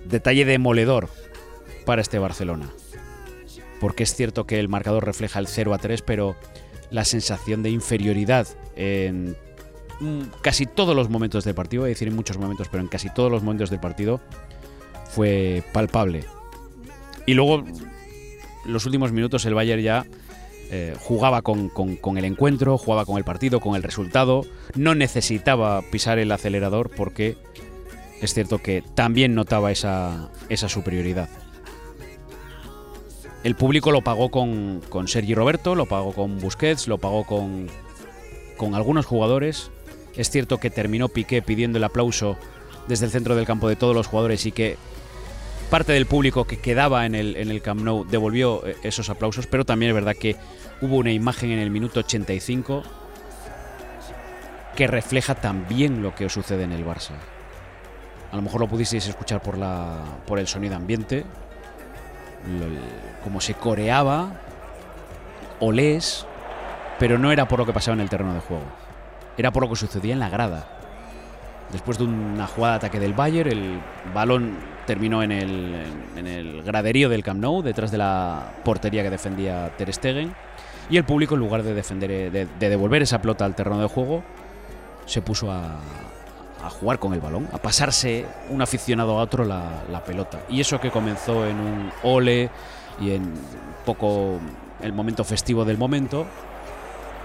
detalle 0.05 0.45
demoledor 0.45 1.09
para 1.85 2.01
este 2.01 2.19
Barcelona. 2.19 2.69
Porque 3.79 4.03
es 4.03 4.15
cierto 4.15 4.45
que 4.45 4.59
el 4.59 4.69
marcador 4.69 5.05
refleja 5.05 5.39
el 5.39 5.47
0 5.47 5.73
a 5.73 5.77
3, 5.77 6.01
pero 6.01 6.35
la 6.91 7.05
sensación 7.05 7.63
de 7.63 7.69
inferioridad 7.69 8.47
en 8.75 9.37
casi 10.41 10.65
todos 10.65 10.95
los 10.95 11.09
momentos 11.09 11.43
del 11.43 11.55
partido, 11.55 11.81
voy 11.81 11.89
a 11.89 11.93
decir 11.93 12.07
en 12.07 12.15
muchos 12.15 12.37
momentos, 12.37 12.67
pero 12.69 12.81
en 12.81 12.89
casi 12.89 13.09
todos 13.09 13.31
los 13.31 13.43
momentos 13.43 13.69
del 13.69 13.79
partido 13.79 14.19
fue 15.09 15.63
palpable. 15.73 16.25
Y 17.25 17.33
luego, 17.33 17.63
los 18.65 18.85
últimos 18.85 19.11
minutos, 19.11 19.45
el 19.45 19.53
Bayern 19.53 19.81
ya 19.81 20.05
eh, 20.71 20.95
jugaba 20.99 21.41
con, 21.41 21.69
el 22.17 22.25
encuentro, 22.25 22.77
jugaba 22.77 23.05
con 23.05 23.17
el 23.17 23.23
partido, 23.23 23.59
con 23.59 23.75
el 23.75 23.83
resultado, 23.83 24.45
no 24.75 24.95
necesitaba 24.95 25.81
pisar 25.91 26.17
el 26.17 26.31
acelerador 26.31 26.89
porque 26.95 27.37
es 28.21 28.33
cierto 28.33 28.59
que 28.59 28.83
también 28.95 29.35
notaba 29.35 29.71
esa, 29.71 30.29
esa 30.49 30.69
superioridad. 30.69 31.29
El 33.43 33.55
público 33.55 33.91
lo 33.91 34.01
pagó 34.01 34.29
con, 34.29 34.81
con 34.87 35.07
Sergi 35.07 35.33
Roberto, 35.33 35.73
lo 35.73 35.87
pagó 35.87 36.13
con 36.13 36.39
Busquets, 36.39 36.87
lo 36.87 36.99
pagó 36.99 37.25
con 37.25 37.67
algunos 38.75 39.07
jugadores 39.07 39.71
es 40.15 40.29
cierto 40.29 40.57
que 40.57 40.69
terminó 40.69 41.09
Piqué 41.09 41.41
pidiendo 41.41 41.77
el 41.77 41.83
aplauso 41.83 42.37
desde 42.87 43.05
el 43.05 43.11
centro 43.11 43.35
del 43.35 43.45
campo 43.45 43.69
de 43.69 43.75
todos 43.75 43.95
los 43.95 44.07
jugadores 44.07 44.45
y 44.45 44.51
que 44.51 44.77
parte 45.69 45.93
del 45.93 46.05
público 46.05 46.45
que 46.45 46.59
quedaba 46.59 47.05
en 47.05 47.15
el, 47.15 47.37
en 47.37 47.57
Camp 47.59 47.81
Nou 47.81 48.03
devolvió 48.03 48.65
eh, 48.67 48.75
esos 48.83 49.09
aplausos, 49.09 49.47
pero 49.47 49.65
también 49.65 49.91
es 49.91 49.95
verdad 49.95 50.15
que 50.15 50.35
hubo 50.81 50.97
una 50.97 51.11
imagen 51.11 51.51
en 51.51 51.59
el 51.59 51.71
minuto 51.71 52.01
85 52.01 52.83
que 54.75 54.87
refleja 54.87 55.35
también 55.35 56.01
lo 56.01 56.13
que 56.15 56.27
sucede 56.29 56.63
en 56.63 56.73
el 56.73 56.85
Barça. 56.85 57.15
A 58.31 58.35
lo 58.35 58.41
mejor 58.41 58.61
lo 58.61 58.67
pudisteis 58.67 59.07
escuchar 59.07 59.41
por, 59.41 59.57
la, 59.57 59.97
por 60.25 60.39
el 60.39 60.47
sonido 60.47 60.75
ambiente, 60.75 61.25
como 63.23 63.41
se 63.41 63.53
coreaba, 63.53 64.39
olés, 65.59 66.25
pero 66.97 67.17
no 67.17 67.31
era 67.31 67.47
por 67.47 67.59
lo 67.59 67.65
que 67.65 67.73
pasaba 67.73 67.95
en 67.95 68.01
el 68.01 68.09
terreno 68.09 68.33
de 68.33 68.39
juego 68.39 68.63
era 69.37 69.51
por 69.51 69.63
lo 69.63 69.69
que 69.69 69.75
sucedía 69.75 70.13
en 70.13 70.19
la 70.19 70.29
grada. 70.29 70.67
Después 71.71 71.97
de 71.97 72.03
una 72.03 72.47
jugada 72.47 72.73
de 72.73 72.77
ataque 72.77 72.99
del 72.99 73.13
Bayern, 73.13 73.49
el 73.49 73.79
balón 74.13 74.57
terminó 74.85 75.23
en 75.23 75.31
el, 75.31 75.75
en 76.17 76.27
el 76.27 76.63
graderío 76.63 77.07
del 77.07 77.23
Camp 77.23 77.39
Nou, 77.39 77.61
detrás 77.61 77.91
de 77.91 77.97
la 77.97 78.55
portería 78.65 79.03
que 79.03 79.09
defendía 79.09 79.71
Ter 79.77 79.93
Stegen, 79.93 80.35
y 80.89 80.97
el 80.97 81.05
público, 81.05 81.35
en 81.35 81.39
lugar 81.39 81.63
de, 81.63 81.73
defender, 81.73 82.31
de, 82.31 82.47
devolver 82.69 83.01
esa 83.01 83.21
pelota 83.21 83.45
al 83.45 83.55
terreno 83.55 83.79
de 83.79 83.87
juego, 83.87 84.23
se 85.05 85.21
puso 85.21 85.49
a, 85.49 85.79
a, 86.61 86.69
jugar 86.69 86.99
con 86.99 87.13
el 87.13 87.21
balón, 87.21 87.47
a 87.53 87.57
pasarse 87.57 88.25
un 88.49 88.61
aficionado 88.61 89.17
a 89.17 89.23
otro 89.23 89.45
la, 89.45 89.83
la 89.89 90.03
pelota. 90.03 90.41
Y 90.49 90.59
eso 90.59 90.81
que 90.81 90.91
comenzó 90.91 91.47
en 91.47 91.57
un 91.57 91.91
ole 92.03 92.49
y 92.99 93.11
en 93.11 93.33
poco 93.85 94.39
el 94.81 94.91
momento 94.91 95.23
festivo 95.23 95.63
del 95.63 95.77
momento, 95.77 96.25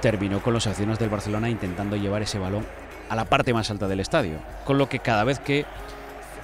terminó 0.01 0.41
con 0.43 0.53
los 0.53 0.67
acciones 0.67 0.99
del 0.99 1.11
Barcelona 1.11 1.49
intentando 1.49 1.97
llevar 1.97 2.23
ese 2.23 2.39
balón 2.39 2.65
a 3.09 3.17
la 3.17 3.25
parte 3.25 3.55
más 3.55 3.71
alta 3.71 3.89
del 3.89 4.01
estadio. 4.01 4.39
Con 4.65 4.79
lo 4.79 4.89
que 4.89 4.99
cada 4.99 5.25
vez 5.25 5.39
que 5.39 5.65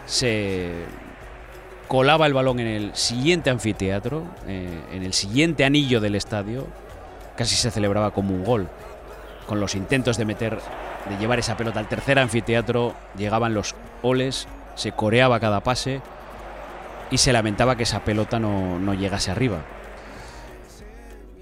se 0.06 0.72
colaba 1.88 2.26
el 2.26 2.34
balón 2.34 2.60
en 2.60 2.66
el 2.66 2.94
siguiente 2.94 3.50
anfiteatro, 3.50 4.24
eh, 4.46 4.80
en 4.92 5.02
el 5.02 5.12
siguiente 5.12 5.64
anillo 5.64 6.00
del 6.00 6.14
estadio, 6.14 6.66
casi 7.36 7.54
se 7.56 7.70
celebraba 7.70 8.12
como 8.12 8.34
un 8.34 8.44
gol. 8.44 8.68
Con 9.46 9.60
los 9.60 9.74
intentos 9.74 10.16
de 10.16 10.24
meter, 10.24 10.58
de 11.08 11.18
llevar 11.18 11.38
esa 11.38 11.56
pelota 11.56 11.80
al 11.80 11.88
tercer 11.88 12.18
anfiteatro, 12.18 12.94
llegaban 13.16 13.54
los 13.54 13.74
oles, 14.02 14.46
se 14.74 14.92
coreaba 14.92 15.40
cada 15.40 15.60
pase 15.60 16.00
y 17.10 17.18
se 17.18 17.32
lamentaba 17.32 17.76
que 17.76 17.82
esa 17.82 18.04
pelota 18.04 18.38
no, 18.38 18.78
no 18.78 18.94
llegase 18.94 19.30
arriba. 19.30 19.58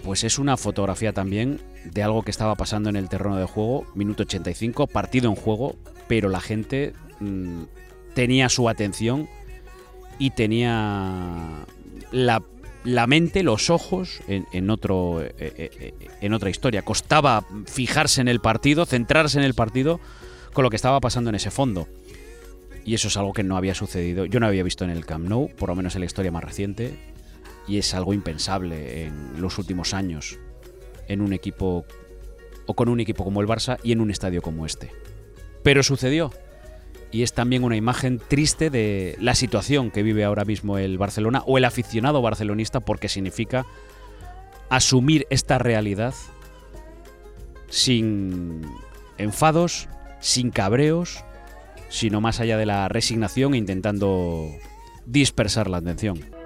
Pues 0.04 0.24
es 0.24 0.38
una 0.38 0.56
fotografía 0.56 1.12
también 1.12 1.60
de 1.84 2.02
algo 2.02 2.22
que 2.22 2.30
estaba 2.30 2.54
pasando 2.54 2.88
en 2.88 2.96
el 2.96 3.08
terreno 3.08 3.36
de 3.36 3.44
juego, 3.44 3.86
minuto 3.94 4.22
85, 4.22 4.86
partido 4.86 5.28
en 5.28 5.36
juego, 5.36 5.76
pero 6.08 6.28
la 6.28 6.40
gente 6.40 6.94
mm, 7.20 7.62
tenía 8.14 8.48
su 8.48 8.68
atención 8.68 9.28
y 10.18 10.30
tenía 10.30 11.66
la 12.12 12.42
la 12.84 13.06
mente, 13.06 13.42
los 13.42 13.70
ojos 13.70 14.20
en, 14.26 14.70
otro, 14.70 15.22
eh, 15.22 15.34
eh, 15.38 15.70
eh, 15.78 15.94
en 16.20 16.32
otra 16.32 16.50
historia. 16.50 16.82
Costaba 16.82 17.44
fijarse 17.66 18.20
en 18.20 18.28
el 18.28 18.40
partido, 18.40 18.86
centrarse 18.86 19.38
en 19.38 19.44
el 19.44 19.54
partido 19.54 20.00
con 20.52 20.64
lo 20.64 20.70
que 20.70 20.76
estaba 20.76 21.00
pasando 21.00 21.30
en 21.30 21.36
ese 21.36 21.50
fondo. 21.50 21.88
Y 22.84 22.94
eso 22.94 23.08
es 23.08 23.16
algo 23.16 23.32
que 23.32 23.42
no 23.42 23.56
había 23.56 23.74
sucedido, 23.74 24.24
yo 24.24 24.40
no 24.40 24.46
había 24.46 24.62
visto 24.62 24.84
en 24.84 24.90
el 24.90 25.04
Camp 25.04 25.28
Nou, 25.28 25.54
por 25.54 25.68
lo 25.68 25.76
menos 25.76 25.94
en 25.94 26.00
la 26.00 26.06
historia 26.06 26.32
más 26.32 26.42
reciente, 26.42 26.96
y 27.70 27.78
es 27.78 27.94
algo 27.94 28.12
impensable 28.12 29.04
en 29.04 29.40
los 29.40 29.56
últimos 29.56 29.94
años 29.94 30.40
en 31.06 31.20
un 31.20 31.32
equipo 31.32 31.84
o 32.66 32.74
con 32.74 32.88
un 32.88 32.98
equipo 32.98 33.22
como 33.22 33.40
el 33.40 33.46
Barça 33.46 33.78
y 33.84 33.92
en 33.92 34.00
un 34.00 34.10
estadio 34.10 34.42
como 34.42 34.66
este. 34.66 34.90
Pero 35.62 35.84
sucedió 35.84 36.32
y 37.12 37.22
es 37.22 37.32
también 37.32 37.62
una 37.62 37.76
imagen 37.76 38.18
triste 38.18 38.70
de 38.70 39.16
la 39.20 39.36
situación 39.36 39.92
que 39.92 40.02
vive 40.02 40.24
ahora 40.24 40.44
mismo 40.44 40.78
el 40.78 40.98
Barcelona 40.98 41.44
o 41.46 41.58
el 41.58 41.64
aficionado 41.64 42.20
barcelonista 42.20 42.80
porque 42.80 43.08
significa 43.08 43.66
asumir 44.68 45.28
esta 45.30 45.58
realidad 45.58 46.14
sin 47.68 48.62
enfados, 49.16 49.88
sin 50.18 50.50
cabreos, 50.50 51.24
sino 51.88 52.20
más 52.20 52.40
allá 52.40 52.56
de 52.56 52.66
la 52.66 52.88
resignación 52.88 53.54
e 53.54 53.58
intentando 53.58 54.50
dispersar 55.06 55.70
la 55.70 55.76
atención. 55.76 56.39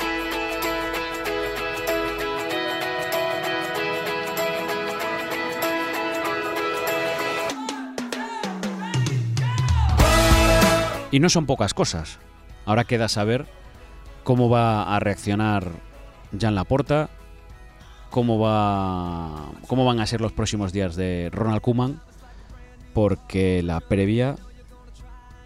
Y 11.14 11.20
no 11.20 11.28
son 11.28 11.46
pocas 11.46 11.74
cosas. 11.74 12.18
Ahora 12.66 12.82
queda 12.82 13.06
saber 13.06 13.46
cómo 14.24 14.48
va 14.48 14.96
a 14.96 14.98
reaccionar 14.98 15.70
Jan 16.36 16.56
Laporta, 16.56 17.08
cómo 18.10 18.40
va 18.40 19.52
cómo 19.68 19.84
van 19.84 20.00
a 20.00 20.06
ser 20.06 20.20
los 20.20 20.32
próximos 20.32 20.72
días 20.72 20.96
de 20.96 21.30
Ronald 21.32 21.60
Koeman, 21.60 22.00
porque 22.94 23.62
la 23.62 23.78
previa 23.78 24.34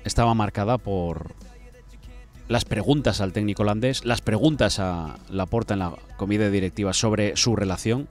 estaba 0.05 0.33
marcada 0.33 0.79
por 0.79 1.35
las 2.49 2.65
preguntas 2.65 3.21
al 3.21 3.35
técnico 3.35 3.63
holandés, 3.63 4.07
las 4.07 4.23
preguntas 4.23 4.79
a 4.79 5.19
Laporta 5.29 5.75
en 5.75 5.81
la 5.81 5.93
comida 6.17 6.49
directiva 6.49 6.95
sobre 6.95 7.37
su 7.37 7.57
relación. 7.57 8.09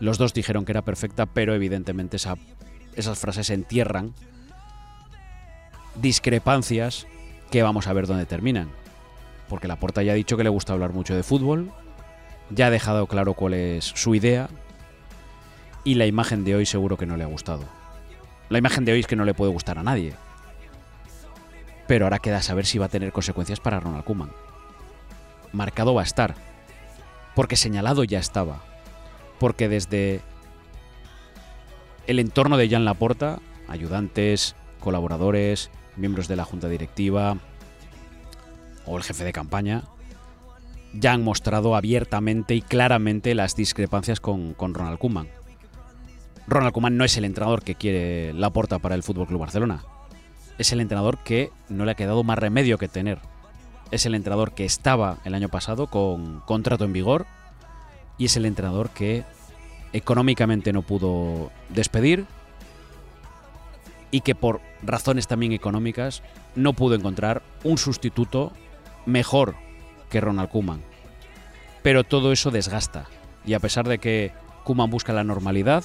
Los 0.00 0.16
dos 0.16 0.32
dijeron 0.32 0.64
que 0.64 0.72
era 0.72 0.80
perfecta, 0.80 1.26
pero 1.26 1.54
evidentemente 1.54 2.16
esas 2.16 3.18
frases 3.18 3.50
entierran 3.50 4.14
discrepancias 6.00 7.06
que 7.50 7.62
vamos 7.62 7.86
a 7.86 7.92
ver 7.92 8.06
dónde 8.06 8.26
terminan. 8.26 8.70
Porque 9.48 9.68
Laporta 9.68 10.02
ya 10.02 10.12
ha 10.12 10.16
dicho 10.16 10.36
que 10.36 10.44
le 10.44 10.50
gusta 10.50 10.72
hablar 10.72 10.92
mucho 10.92 11.14
de 11.14 11.22
fútbol, 11.22 11.72
ya 12.50 12.66
ha 12.66 12.70
dejado 12.70 13.06
claro 13.06 13.34
cuál 13.34 13.54
es 13.54 13.84
su 13.84 14.14
idea 14.14 14.48
y 15.84 15.94
la 15.94 16.06
imagen 16.06 16.44
de 16.44 16.54
hoy 16.54 16.66
seguro 16.66 16.96
que 16.96 17.06
no 17.06 17.16
le 17.16 17.24
ha 17.24 17.28
gustado. 17.28 17.64
La 18.48 18.58
imagen 18.58 18.84
de 18.84 18.92
hoy 18.92 19.00
es 19.00 19.06
que 19.06 19.16
no 19.16 19.24
le 19.24 19.34
puede 19.34 19.52
gustar 19.52 19.78
a 19.78 19.82
nadie. 19.82 20.14
Pero 21.86 22.06
ahora 22.06 22.18
queda 22.18 22.42
saber 22.42 22.66
si 22.66 22.78
va 22.78 22.86
a 22.86 22.90
tener 22.90 23.12
consecuencias 23.12 23.60
para 23.60 23.80
Ronald 23.80 24.04
Koeman. 24.04 24.30
Marcado 25.52 25.94
va 25.94 26.02
a 26.02 26.04
estar, 26.04 26.34
porque 27.34 27.56
señalado 27.56 28.04
ya 28.04 28.18
estaba, 28.18 28.60
porque 29.38 29.68
desde 29.68 30.20
el 32.06 32.18
entorno 32.18 32.58
de 32.58 32.68
Jan 32.68 32.84
Laporta, 32.84 33.40
ayudantes, 33.66 34.56
colaboradores, 34.80 35.70
miembros 35.98 36.28
de 36.28 36.36
la 36.36 36.44
junta 36.44 36.68
directiva 36.68 37.38
o 38.86 38.96
el 38.96 39.02
jefe 39.02 39.24
de 39.24 39.32
campaña, 39.32 39.84
ya 40.94 41.12
han 41.12 41.22
mostrado 41.22 41.76
abiertamente 41.76 42.54
y 42.54 42.62
claramente 42.62 43.34
las 43.34 43.54
discrepancias 43.54 44.20
con, 44.20 44.54
Ronald 44.58 44.98
Koeman. 44.98 45.28
Ronald 46.46 46.72
Koeman 46.72 46.96
no 46.96 47.04
es 47.04 47.16
el 47.16 47.24
entrenador 47.24 47.62
que 47.62 47.74
quiere 47.74 48.32
la 48.32 48.50
porta 48.50 48.78
para 48.78 48.94
el 48.94 49.02
Fútbol 49.02 49.26
Club 49.26 49.40
Barcelona. 49.40 49.84
Es 50.56 50.72
el 50.72 50.80
entrenador 50.80 51.18
que 51.18 51.50
no 51.68 51.84
le 51.84 51.92
ha 51.92 51.96
quedado 51.96 52.24
más 52.24 52.38
remedio 52.38 52.78
que 52.78 52.88
tener. 52.88 53.18
Es 53.90 54.06
el 54.06 54.14
entrenador 54.14 54.52
que 54.52 54.64
estaba 54.64 55.18
el 55.24 55.34
año 55.34 55.48
pasado 55.48 55.88
con 55.88 56.40
contrato 56.40 56.84
en 56.84 56.92
vigor 56.92 57.26
y 58.16 58.24
es 58.24 58.36
el 58.36 58.46
entrenador 58.46 58.90
que 58.90 59.24
económicamente 59.92 60.72
no 60.72 60.82
pudo 60.82 61.50
despedir 61.68 62.26
y 64.10 64.20
que 64.20 64.34
por 64.34 64.60
razones 64.82 65.26
también 65.26 65.52
económicas 65.52 66.22
no 66.54 66.72
pudo 66.72 66.94
encontrar 66.94 67.42
un 67.64 67.78
sustituto 67.78 68.52
mejor 69.06 69.56
que 70.10 70.20
Ronald 70.20 70.50
Kuman. 70.50 70.82
Pero 71.82 72.04
todo 72.04 72.32
eso 72.32 72.50
desgasta. 72.50 73.06
Y 73.44 73.54
a 73.54 73.60
pesar 73.60 73.88
de 73.88 73.98
que 73.98 74.32
Kuman 74.64 74.90
busca 74.90 75.12
la 75.12 75.24
normalidad 75.24 75.84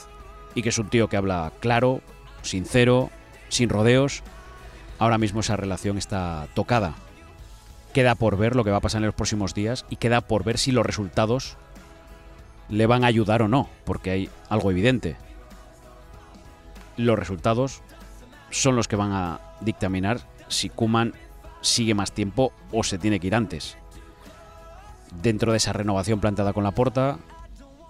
y 0.56 0.62
que 0.62 0.70
es 0.70 0.78
un 0.78 0.90
tío 0.90 1.08
que 1.08 1.18
habla 1.18 1.52
claro, 1.60 2.02
sincero, 2.42 3.10
sin 3.50 3.70
rodeos, 3.70 4.24
ahora 5.00 5.18
mismo 5.18 5.42
esa 5.42 5.56
relación 5.56 5.98
está 5.98 6.48
tocada. 6.54 6.96
Queda 7.94 8.16
por 8.16 8.38
ver 8.38 8.56
lo 8.56 8.64
que 8.64 8.72
va 8.72 8.78
a 8.78 8.82
pasar 8.82 9.02
en 9.02 9.08
los 9.08 9.16
próximos 9.16 9.54
días 9.54 9.86
y 9.90 9.98
queda 9.98 10.22
por 10.22 10.44
ver 10.44 10.58
si 10.58 10.72
los 10.72 10.86
resultados 10.86 11.58
le 12.70 12.88
van 12.88 13.04
a 13.04 13.08
ayudar 13.08 13.42
o 13.42 13.48
no, 13.48 13.70
porque 13.86 14.12
hay 14.12 14.30
algo 14.50 14.72
evidente. 14.72 15.16
Los 16.98 17.18
resultados 17.18 17.82
son 18.54 18.76
los 18.76 18.88
que 18.88 18.96
van 18.96 19.12
a 19.12 19.40
dictaminar 19.62 20.20
si 20.48 20.70
Kuman 20.70 21.14
sigue 21.62 21.96
más 21.96 22.12
tiempo 22.12 22.54
o 22.72 22.84
se 22.84 23.00
tiene 23.00 23.20
que 23.20 23.28
ir 23.28 23.36
antes. 23.36 23.78
Dentro 25.22 25.52
de 25.52 25.58
esa 25.58 25.74
renovación 25.74 26.20
planteada 26.20 26.54
con 26.54 26.64
la 26.64 26.72
porta, 26.72 27.18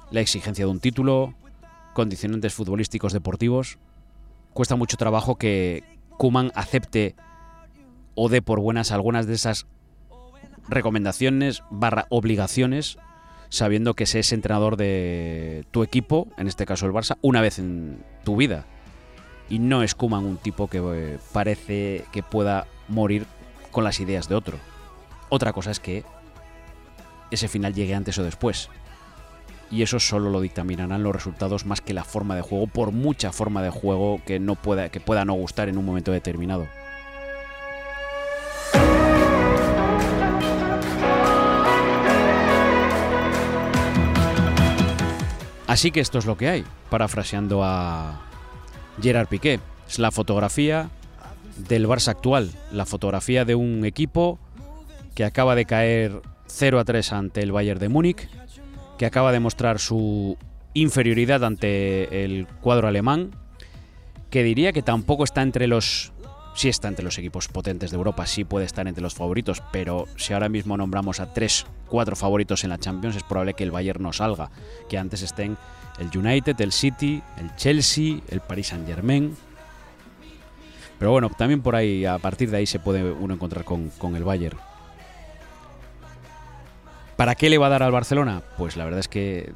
la 0.09 0.21
exigencia 0.21 0.65
de 0.65 0.71
un 0.71 0.79
título, 0.79 1.33
condicionantes 1.93 2.53
futbolísticos 2.53 3.11
deportivos, 3.11 3.77
cuesta 4.53 4.77
mucho 4.77 4.95
trabajo 4.95 5.35
que 5.35 5.83
Kuman 6.17 6.51
acepte 6.55 7.15
o 8.15 8.29
dé 8.29 8.41
por 8.41 8.59
buenas 8.61 8.91
algunas 8.91 9.27
de 9.27 9.33
esas 9.33 9.67
recomendaciones 10.69 11.63
barra 11.71 12.05
obligaciones, 12.09 12.97
sabiendo 13.49 13.95
que 13.95 14.05
se 14.05 14.19
es 14.19 14.31
entrenador 14.31 14.77
de 14.77 15.65
tu 15.71 15.83
equipo, 15.83 16.29
en 16.37 16.47
este 16.47 16.65
caso 16.65 16.85
el 16.85 16.93
Barça, 16.93 17.17
una 17.21 17.41
vez 17.41 17.59
en 17.59 18.01
tu 18.23 18.37
vida 18.37 18.65
y 19.49 19.59
no 19.59 19.83
es 19.83 19.95
Kuman 19.95 20.25
un 20.25 20.37
tipo 20.37 20.67
que 20.67 20.79
eh, 20.79 21.19
parece 21.31 22.05
que 22.11 22.23
pueda 22.23 22.67
morir 22.87 23.25
con 23.71 23.83
las 23.83 23.99
ideas 23.99 24.29
de 24.29 24.35
otro. 24.35 24.57
Otra 25.29 25.53
cosa 25.53 25.71
es 25.71 25.79
que 25.79 26.03
ese 27.31 27.47
final 27.47 27.73
llegue 27.73 27.95
antes 27.95 28.17
o 28.17 28.23
después. 28.23 28.69
Y 29.71 29.81
eso 29.81 29.99
solo 29.99 30.29
lo 30.29 30.39
dictaminarán 30.39 31.01
los 31.01 31.15
resultados 31.15 31.65
más 31.65 31.81
que 31.81 31.93
la 31.93 32.03
forma 32.03 32.35
de 32.35 32.41
juego, 32.41 32.67
por 32.67 32.91
mucha 32.91 33.31
forma 33.31 33.63
de 33.63 33.71
juego 33.71 34.21
que, 34.25 34.39
no 34.39 34.55
pueda, 34.55 34.89
que 34.89 34.99
pueda 34.99 35.25
no 35.25 35.33
gustar 35.33 35.69
en 35.69 35.77
un 35.77 35.85
momento 35.85 36.11
determinado. 36.11 36.67
Así 45.65 45.89
que 45.89 46.01
esto 46.01 46.19
es 46.19 46.25
lo 46.27 46.37
que 46.37 46.49
hay, 46.49 46.65
parafraseando 46.91 47.63
a, 47.63 48.21
Gerard 49.01 49.27
Piqué. 49.27 49.59
Es 49.87 49.99
la 49.99 50.11
fotografía 50.11 50.89
del 51.67 51.87
Barça 51.87 52.09
actual, 52.09 52.51
la 52.71 52.85
fotografía 52.85 53.45
de 53.45 53.55
un 53.55 53.85
equipo 53.85 54.39
que 55.15 55.23
acaba 55.23 55.55
de 55.55 55.65
caer 55.65 56.21
0 56.47 56.79
a 56.79 56.85
3 56.85 57.13
ante 57.13 57.41
el 57.41 57.51
Bayern 57.51 57.79
de 57.79 57.89
Múnich, 57.89 58.29
que 58.97 59.05
acaba 59.05 59.31
de 59.31 59.39
mostrar 59.39 59.79
su 59.79 60.37
inferioridad 60.73 61.43
ante 61.43 62.23
el 62.23 62.47
cuadro 62.61 62.87
alemán, 62.87 63.31
que 64.29 64.43
diría 64.43 64.73
que 64.73 64.81
tampoco 64.81 65.23
está 65.23 65.41
entre 65.41 65.67
los 65.67 66.11
sí 66.55 66.69
está 66.69 66.87
entre 66.87 67.03
los 67.03 67.17
equipos 67.17 67.47
potentes 67.47 67.91
de 67.91 67.97
Europa, 67.97 68.25
sí 68.27 68.43
puede 68.43 68.65
estar 68.65 68.87
entre 68.87 69.01
los 69.01 69.15
favoritos, 69.15 69.63
pero 69.71 70.05
si 70.17 70.33
ahora 70.33 70.49
mismo 70.49 70.77
nombramos 70.77 71.19
a 71.19 71.33
3, 71.33 71.65
4 71.89 72.15
favoritos 72.15 72.63
en 72.63 72.69
la 72.69 72.77
Champions, 72.77 73.15
es 73.15 73.23
probable 73.23 73.55
que 73.55 73.63
el 73.63 73.71
Bayern 73.71 74.03
no 74.03 74.13
salga, 74.13 74.51
que 74.87 74.97
antes 74.97 75.23
estén 75.23 75.57
el 76.03 76.17
United, 76.17 76.59
el 76.59 76.71
City, 76.71 77.21
el 77.37 77.55
Chelsea, 77.55 78.19
el 78.29 78.41
Paris 78.41 78.67
Saint 78.67 78.87
Germain. 78.87 79.35
Pero 80.99 81.11
bueno, 81.11 81.29
también 81.29 81.61
por 81.61 81.75
ahí, 81.75 82.05
a 82.05 82.17
partir 82.17 82.49
de 82.49 82.57
ahí 82.57 82.65
se 82.65 82.79
puede 82.79 83.11
uno 83.11 83.33
encontrar 83.33 83.65
con, 83.65 84.15
el 84.15 84.23
Bayern. 84.23 84.57
¿Para 87.17 87.35
qué 87.35 87.49
le 87.49 87.57
va 87.57 87.67
a 87.67 87.69
dar 87.69 87.83
al 87.83 87.91
Barcelona? 87.91 88.41
Pues 88.57 88.77
la 88.77 88.85
verdad 88.85 88.99
es 88.99 89.07
que 89.07 89.53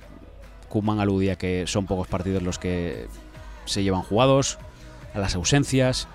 Kuman 0.69 0.99
aludía 0.99 1.37
que 1.37 1.65
son 1.67 1.85
pocos 1.85 2.07
partidos 2.07 2.43
los 2.43 2.59
que 2.59 3.07
se 3.65 3.83
llevan 3.83 4.01
jugados, 4.01 4.57
a 5.13 5.19
las 5.19 5.35
ausencias. 5.35 6.07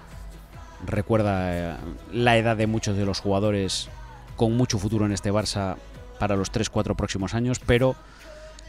Recuerda 0.87 1.75
eh, 1.75 1.77
la 2.13 2.37
edad 2.37 2.57
de 2.57 2.67
muchos 2.67 2.97
de 2.97 3.05
los 3.05 3.21
jugadores 3.21 3.89
con 4.37 4.57
mucho 4.57 4.79
futuro 4.79 5.07
en 5.07 5.13
este 5.13 5.33
Barça 5.33 5.77
para 6.19 6.37
los 6.37 6.53
3-4 6.53 6.95
próximos 6.97 7.35
años, 7.35 7.59
pero 7.59 7.97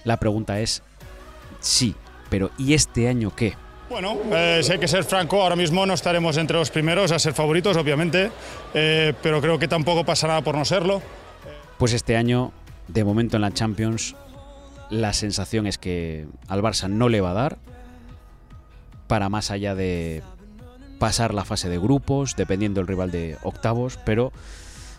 la 0.03 0.17
pregunta 0.17 0.59
es 0.59 0.81
sí, 1.63 1.95
pero 2.29 2.51
¿y 2.59 2.73
este 2.75 3.07
año 3.07 3.35
qué? 3.35 3.55
Bueno, 3.89 4.17
eh, 4.31 4.61
si 4.63 4.71
hay 4.71 4.79
que 4.79 4.87
ser 4.87 5.03
franco, 5.03 5.41
ahora 5.41 5.55
mismo 5.55 5.85
no 5.85 5.93
estaremos 5.93 6.37
entre 6.37 6.57
los 6.57 6.69
primeros 6.69 7.11
a 7.11 7.19
ser 7.19 7.33
favoritos, 7.33 7.77
obviamente, 7.77 8.31
eh, 8.73 9.13
pero 9.21 9.41
creo 9.41 9.59
que 9.59 9.67
tampoco 9.67 10.03
pasa 10.03 10.27
nada 10.27 10.41
por 10.41 10.55
no 10.55 10.65
serlo. 10.65 11.01
Pues 11.77 11.93
este 11.93 12.15
año 12.15 12.51
De 12.87 13.03
momento 13.03 13.37
en 13.37 13.41
la 13.41 13.51
Champions 13.51 14.15
la 14.89 15.13
sensación 15.13 15.67
es 15.67 15.77
que 15.77 16.27
al 16.47 16.61
Barça 16.61 16.89
no 16.89 17.09
le 17.09 17.21
va 17.21 17.31
a 17.31 17.33
dar 17.33 17.57
para 19.07 19.29
más 19.29 19.51
allá 19.51 19.75
de 19.75 20.21
pasar 20.99 21.33
la 21.33 21.45
fase 21.45 21.69
de 21.69 21.77
grupos, 21.77 22.35
dependiendo 22.35 22.79
del 22.79 22.87
rival 22.87 23.11
de 23.11 23.37
octavos, 23.43 23.99
pero 24.05 24.31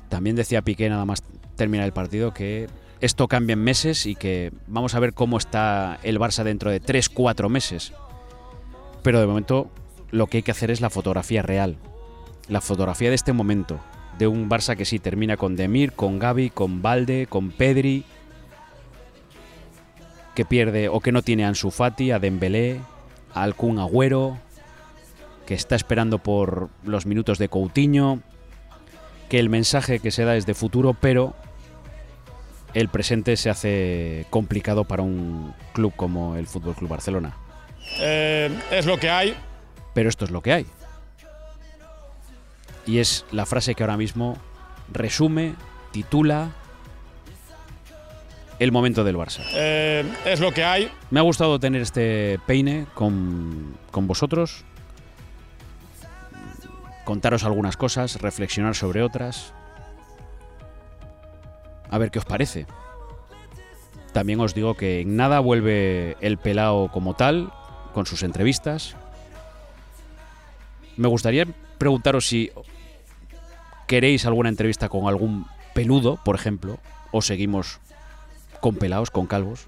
también 0.08 0.36
decía 0.36 0.62
Piqué 0.62 0.88
nada 0.88 1.04
más 1.04 1.22
terminar 1.56 1.86
el 1.86 1.92
partido 1.92 2.34
que 2.34 2.68
esto 3.04 3.28
cambia 3.28 3.52
en 3.52 3.62
meses 3.62 4.06
y 4.06 4.14
que 4.14 4.50
vamos 4.66 4.94
a 4.94 4.98
ver 4.98 5.12
cómo 5.12 5.36
está 5.36 5.98
el 6.04 6.18
Barça 6.18 6.42
dentro 6.42 6.70
de 6.70 6.80
3-4 6.80 7.50
meses. 7.50 7.92
Pero 9.02 9.20
de 9.20 9.26
momento 9.26 9.70
lo 10.10 10.26
que 10.26 10.38
hay 10.38 10.42
que 10.42 10.52
hacer 10.52 10.70
es 10.70 10.80
la 10.80 10.88
fotografía 10.88 11.42
real, 11.42 11.76
la 12.48 12.62
fotografía 12.62 13.10
de 13.10 13.14
este 13.14 13.34
momento, 13.34 13.78
de 14.16 14.26
un 14.26 14.48
Barça 14.48 14.74
que 14.74 14.86
sí 14.86 15.00
termina 15.00 15.36
con 15.36 15.54
Demir, 15.54 15.92
con 15.92 16.18
Gaby, 16.18 16.48
con 16.48 16.80
Valde, 16.80 17.26
con 17.26 17.50
Pedri, 17.50 18.04
que 20.34 20.46
pierde 20.46 20.88
o 20.88 21.00
que 21.00 21.12
no 21.12 21.20
tiene 21.20 21.44
a 21.44 21.48
Ansu 21.48 21.70
Fati, 21.70 22.10
a 22.10 22.18
Dembélé, 22.18 22.80
a 23.34 23.42
Alcún 23.42 23.80
Agüero, 23.80 24.38
que 25.44 25.52
está 25.52 25.76
esperando 25.76 26.20
por 26.20 26.70
los 26.84 27.04
minutos 27.04 27.36
de 27.36 27.50
Coutinho, 27.50 28.20
que 29.28 29.38
el 29.40 29.50
mensaje 29.50 29.98
que 29.98 30.10
se 30.10 30.24
da 30.24 30.36
es 30.36 30.46
de 30.46 30.54
futuro, 30.54 30.94
pero 30.94 31.34
el 32.74 32.88
presente 32.88 33.36
se 33.36 33.50
hace 33.50 34.26
complicado 34.30 34.84
para 34.84 35.02
un 35.02 35.54
club 35.72 35.94
como 35.96 36.36
el 36.36 36.46
Fútbol 36.46 36.74
Club 36.74 36.90
Barcelona. 36.90 37.36
Eh, 38.00 38.50
es 38.70 38.86
lo 38.86 38.98
que 38.98 39.10
hay. 39.10 39.36
Pero 39.94 40.08
esto 40.08 40.24
es 40.24 40.30
lo 40.30 40.42
que 40.42 40.52
hay. 40.52 40.66
Y 42.86 42.98
es 42.98 43.24
la 43.30 43.46
frase 43.46 43.74
que 43.74 43.82
ahora 43.82 43.96
mismo 43.96 44.36
resume, 44.92 45.54
titula 45.92 46.50
el 48.58 48.72
momento 48.72 49.04
del 49.04 49.16
Barça. 49.16 49.40
Eh, 49.54 50.04
es 50.24 50.40
lo 50.40 50.52
que 50.52 50.64
hay. 50.64 50.90
Me 51.10 51.20
ha 51.20 51.22
gustado 51.22 51.58
tener 51.60 51.80
este 51.80 52.40
peine 52.46 52.86
con, 52.94 53.76
con 53.90 54.06
vosotros. 54.06 54.64
Contaros 57.04 57.44
algunas 57.44 57.76
cosas, 57.76 58.20
reflexionar 58.20 58.74
sobre 58.74 59.02
otras. 59.02 59.52
A 61.90 61.98
ver 61.98 62.10
qué 62.10 62.18
os 62.18 62.24
parece. 62.24 62.66
También 64.12 64.40
os 64.40 64.54
digo 64.54 64.74
que 64.74 65.00
en 65.00 65.16
nada 65.16 65.40
vuelve 65.40 66.16
el 66.20 66.38
pelao 66.38 66.90
como 66.92 67.14
tal, 67.14 67.52
con 67.92 68.06
sus 68.06 68.22
entrevistas. 68.22 68.96
Me 70.96 71.08
gustaría 71.08 71.46
preguntaros 71.78 72.26
si 72.26 72.50
queréis 73.86 74.24
alguna 74.26 74.48
entrevista 74.48 74.88
con 74.88 75.08
algún 75.08 75.46
peludo, 75.74 76.18
por 76.24 76.36
ejemplo, 76.36 76.78
o 77.10 77.22
seguimos 77.22 77.80
con 78.60 78.76
pelados, 78.76 79.10
con 79.10 79.26
calvos. 79.26 79.66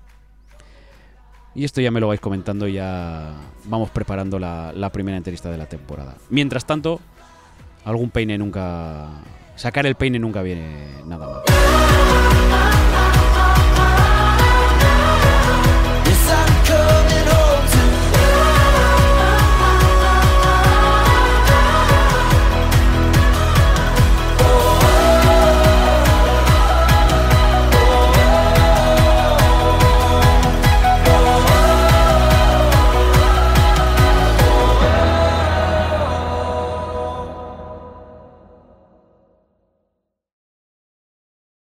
Y 1.55 1.65
esto 1.65 1.81
ya 1.81 1.91
me 1.91 2.01
lo 2.01 2.09
vais 2.09 2.21
comentando, 2.21 2.69
ya 2.69 3.35
vamos 3.65 3.91
preparando 3.91 4.39
la 4.39 4.91
primera 4.93 5.17
entrevista 5.17 5.51
de 5.51 5.59
la 5.59 5.67
temporada. 5.67 6.17
Mientras 6.31 6.67
tanto, 6.67 7.01
algún 7.85 8.11
peine 8.11 8.39
nunca... 8.39 9.09
Sacar 9.57 9.87
el 9.87 9.95
peine 9.95 10.19
nunca 10.19 10.42
viene 10.42 10.87
nada 11.07 11.27
mal. 11.27 12.86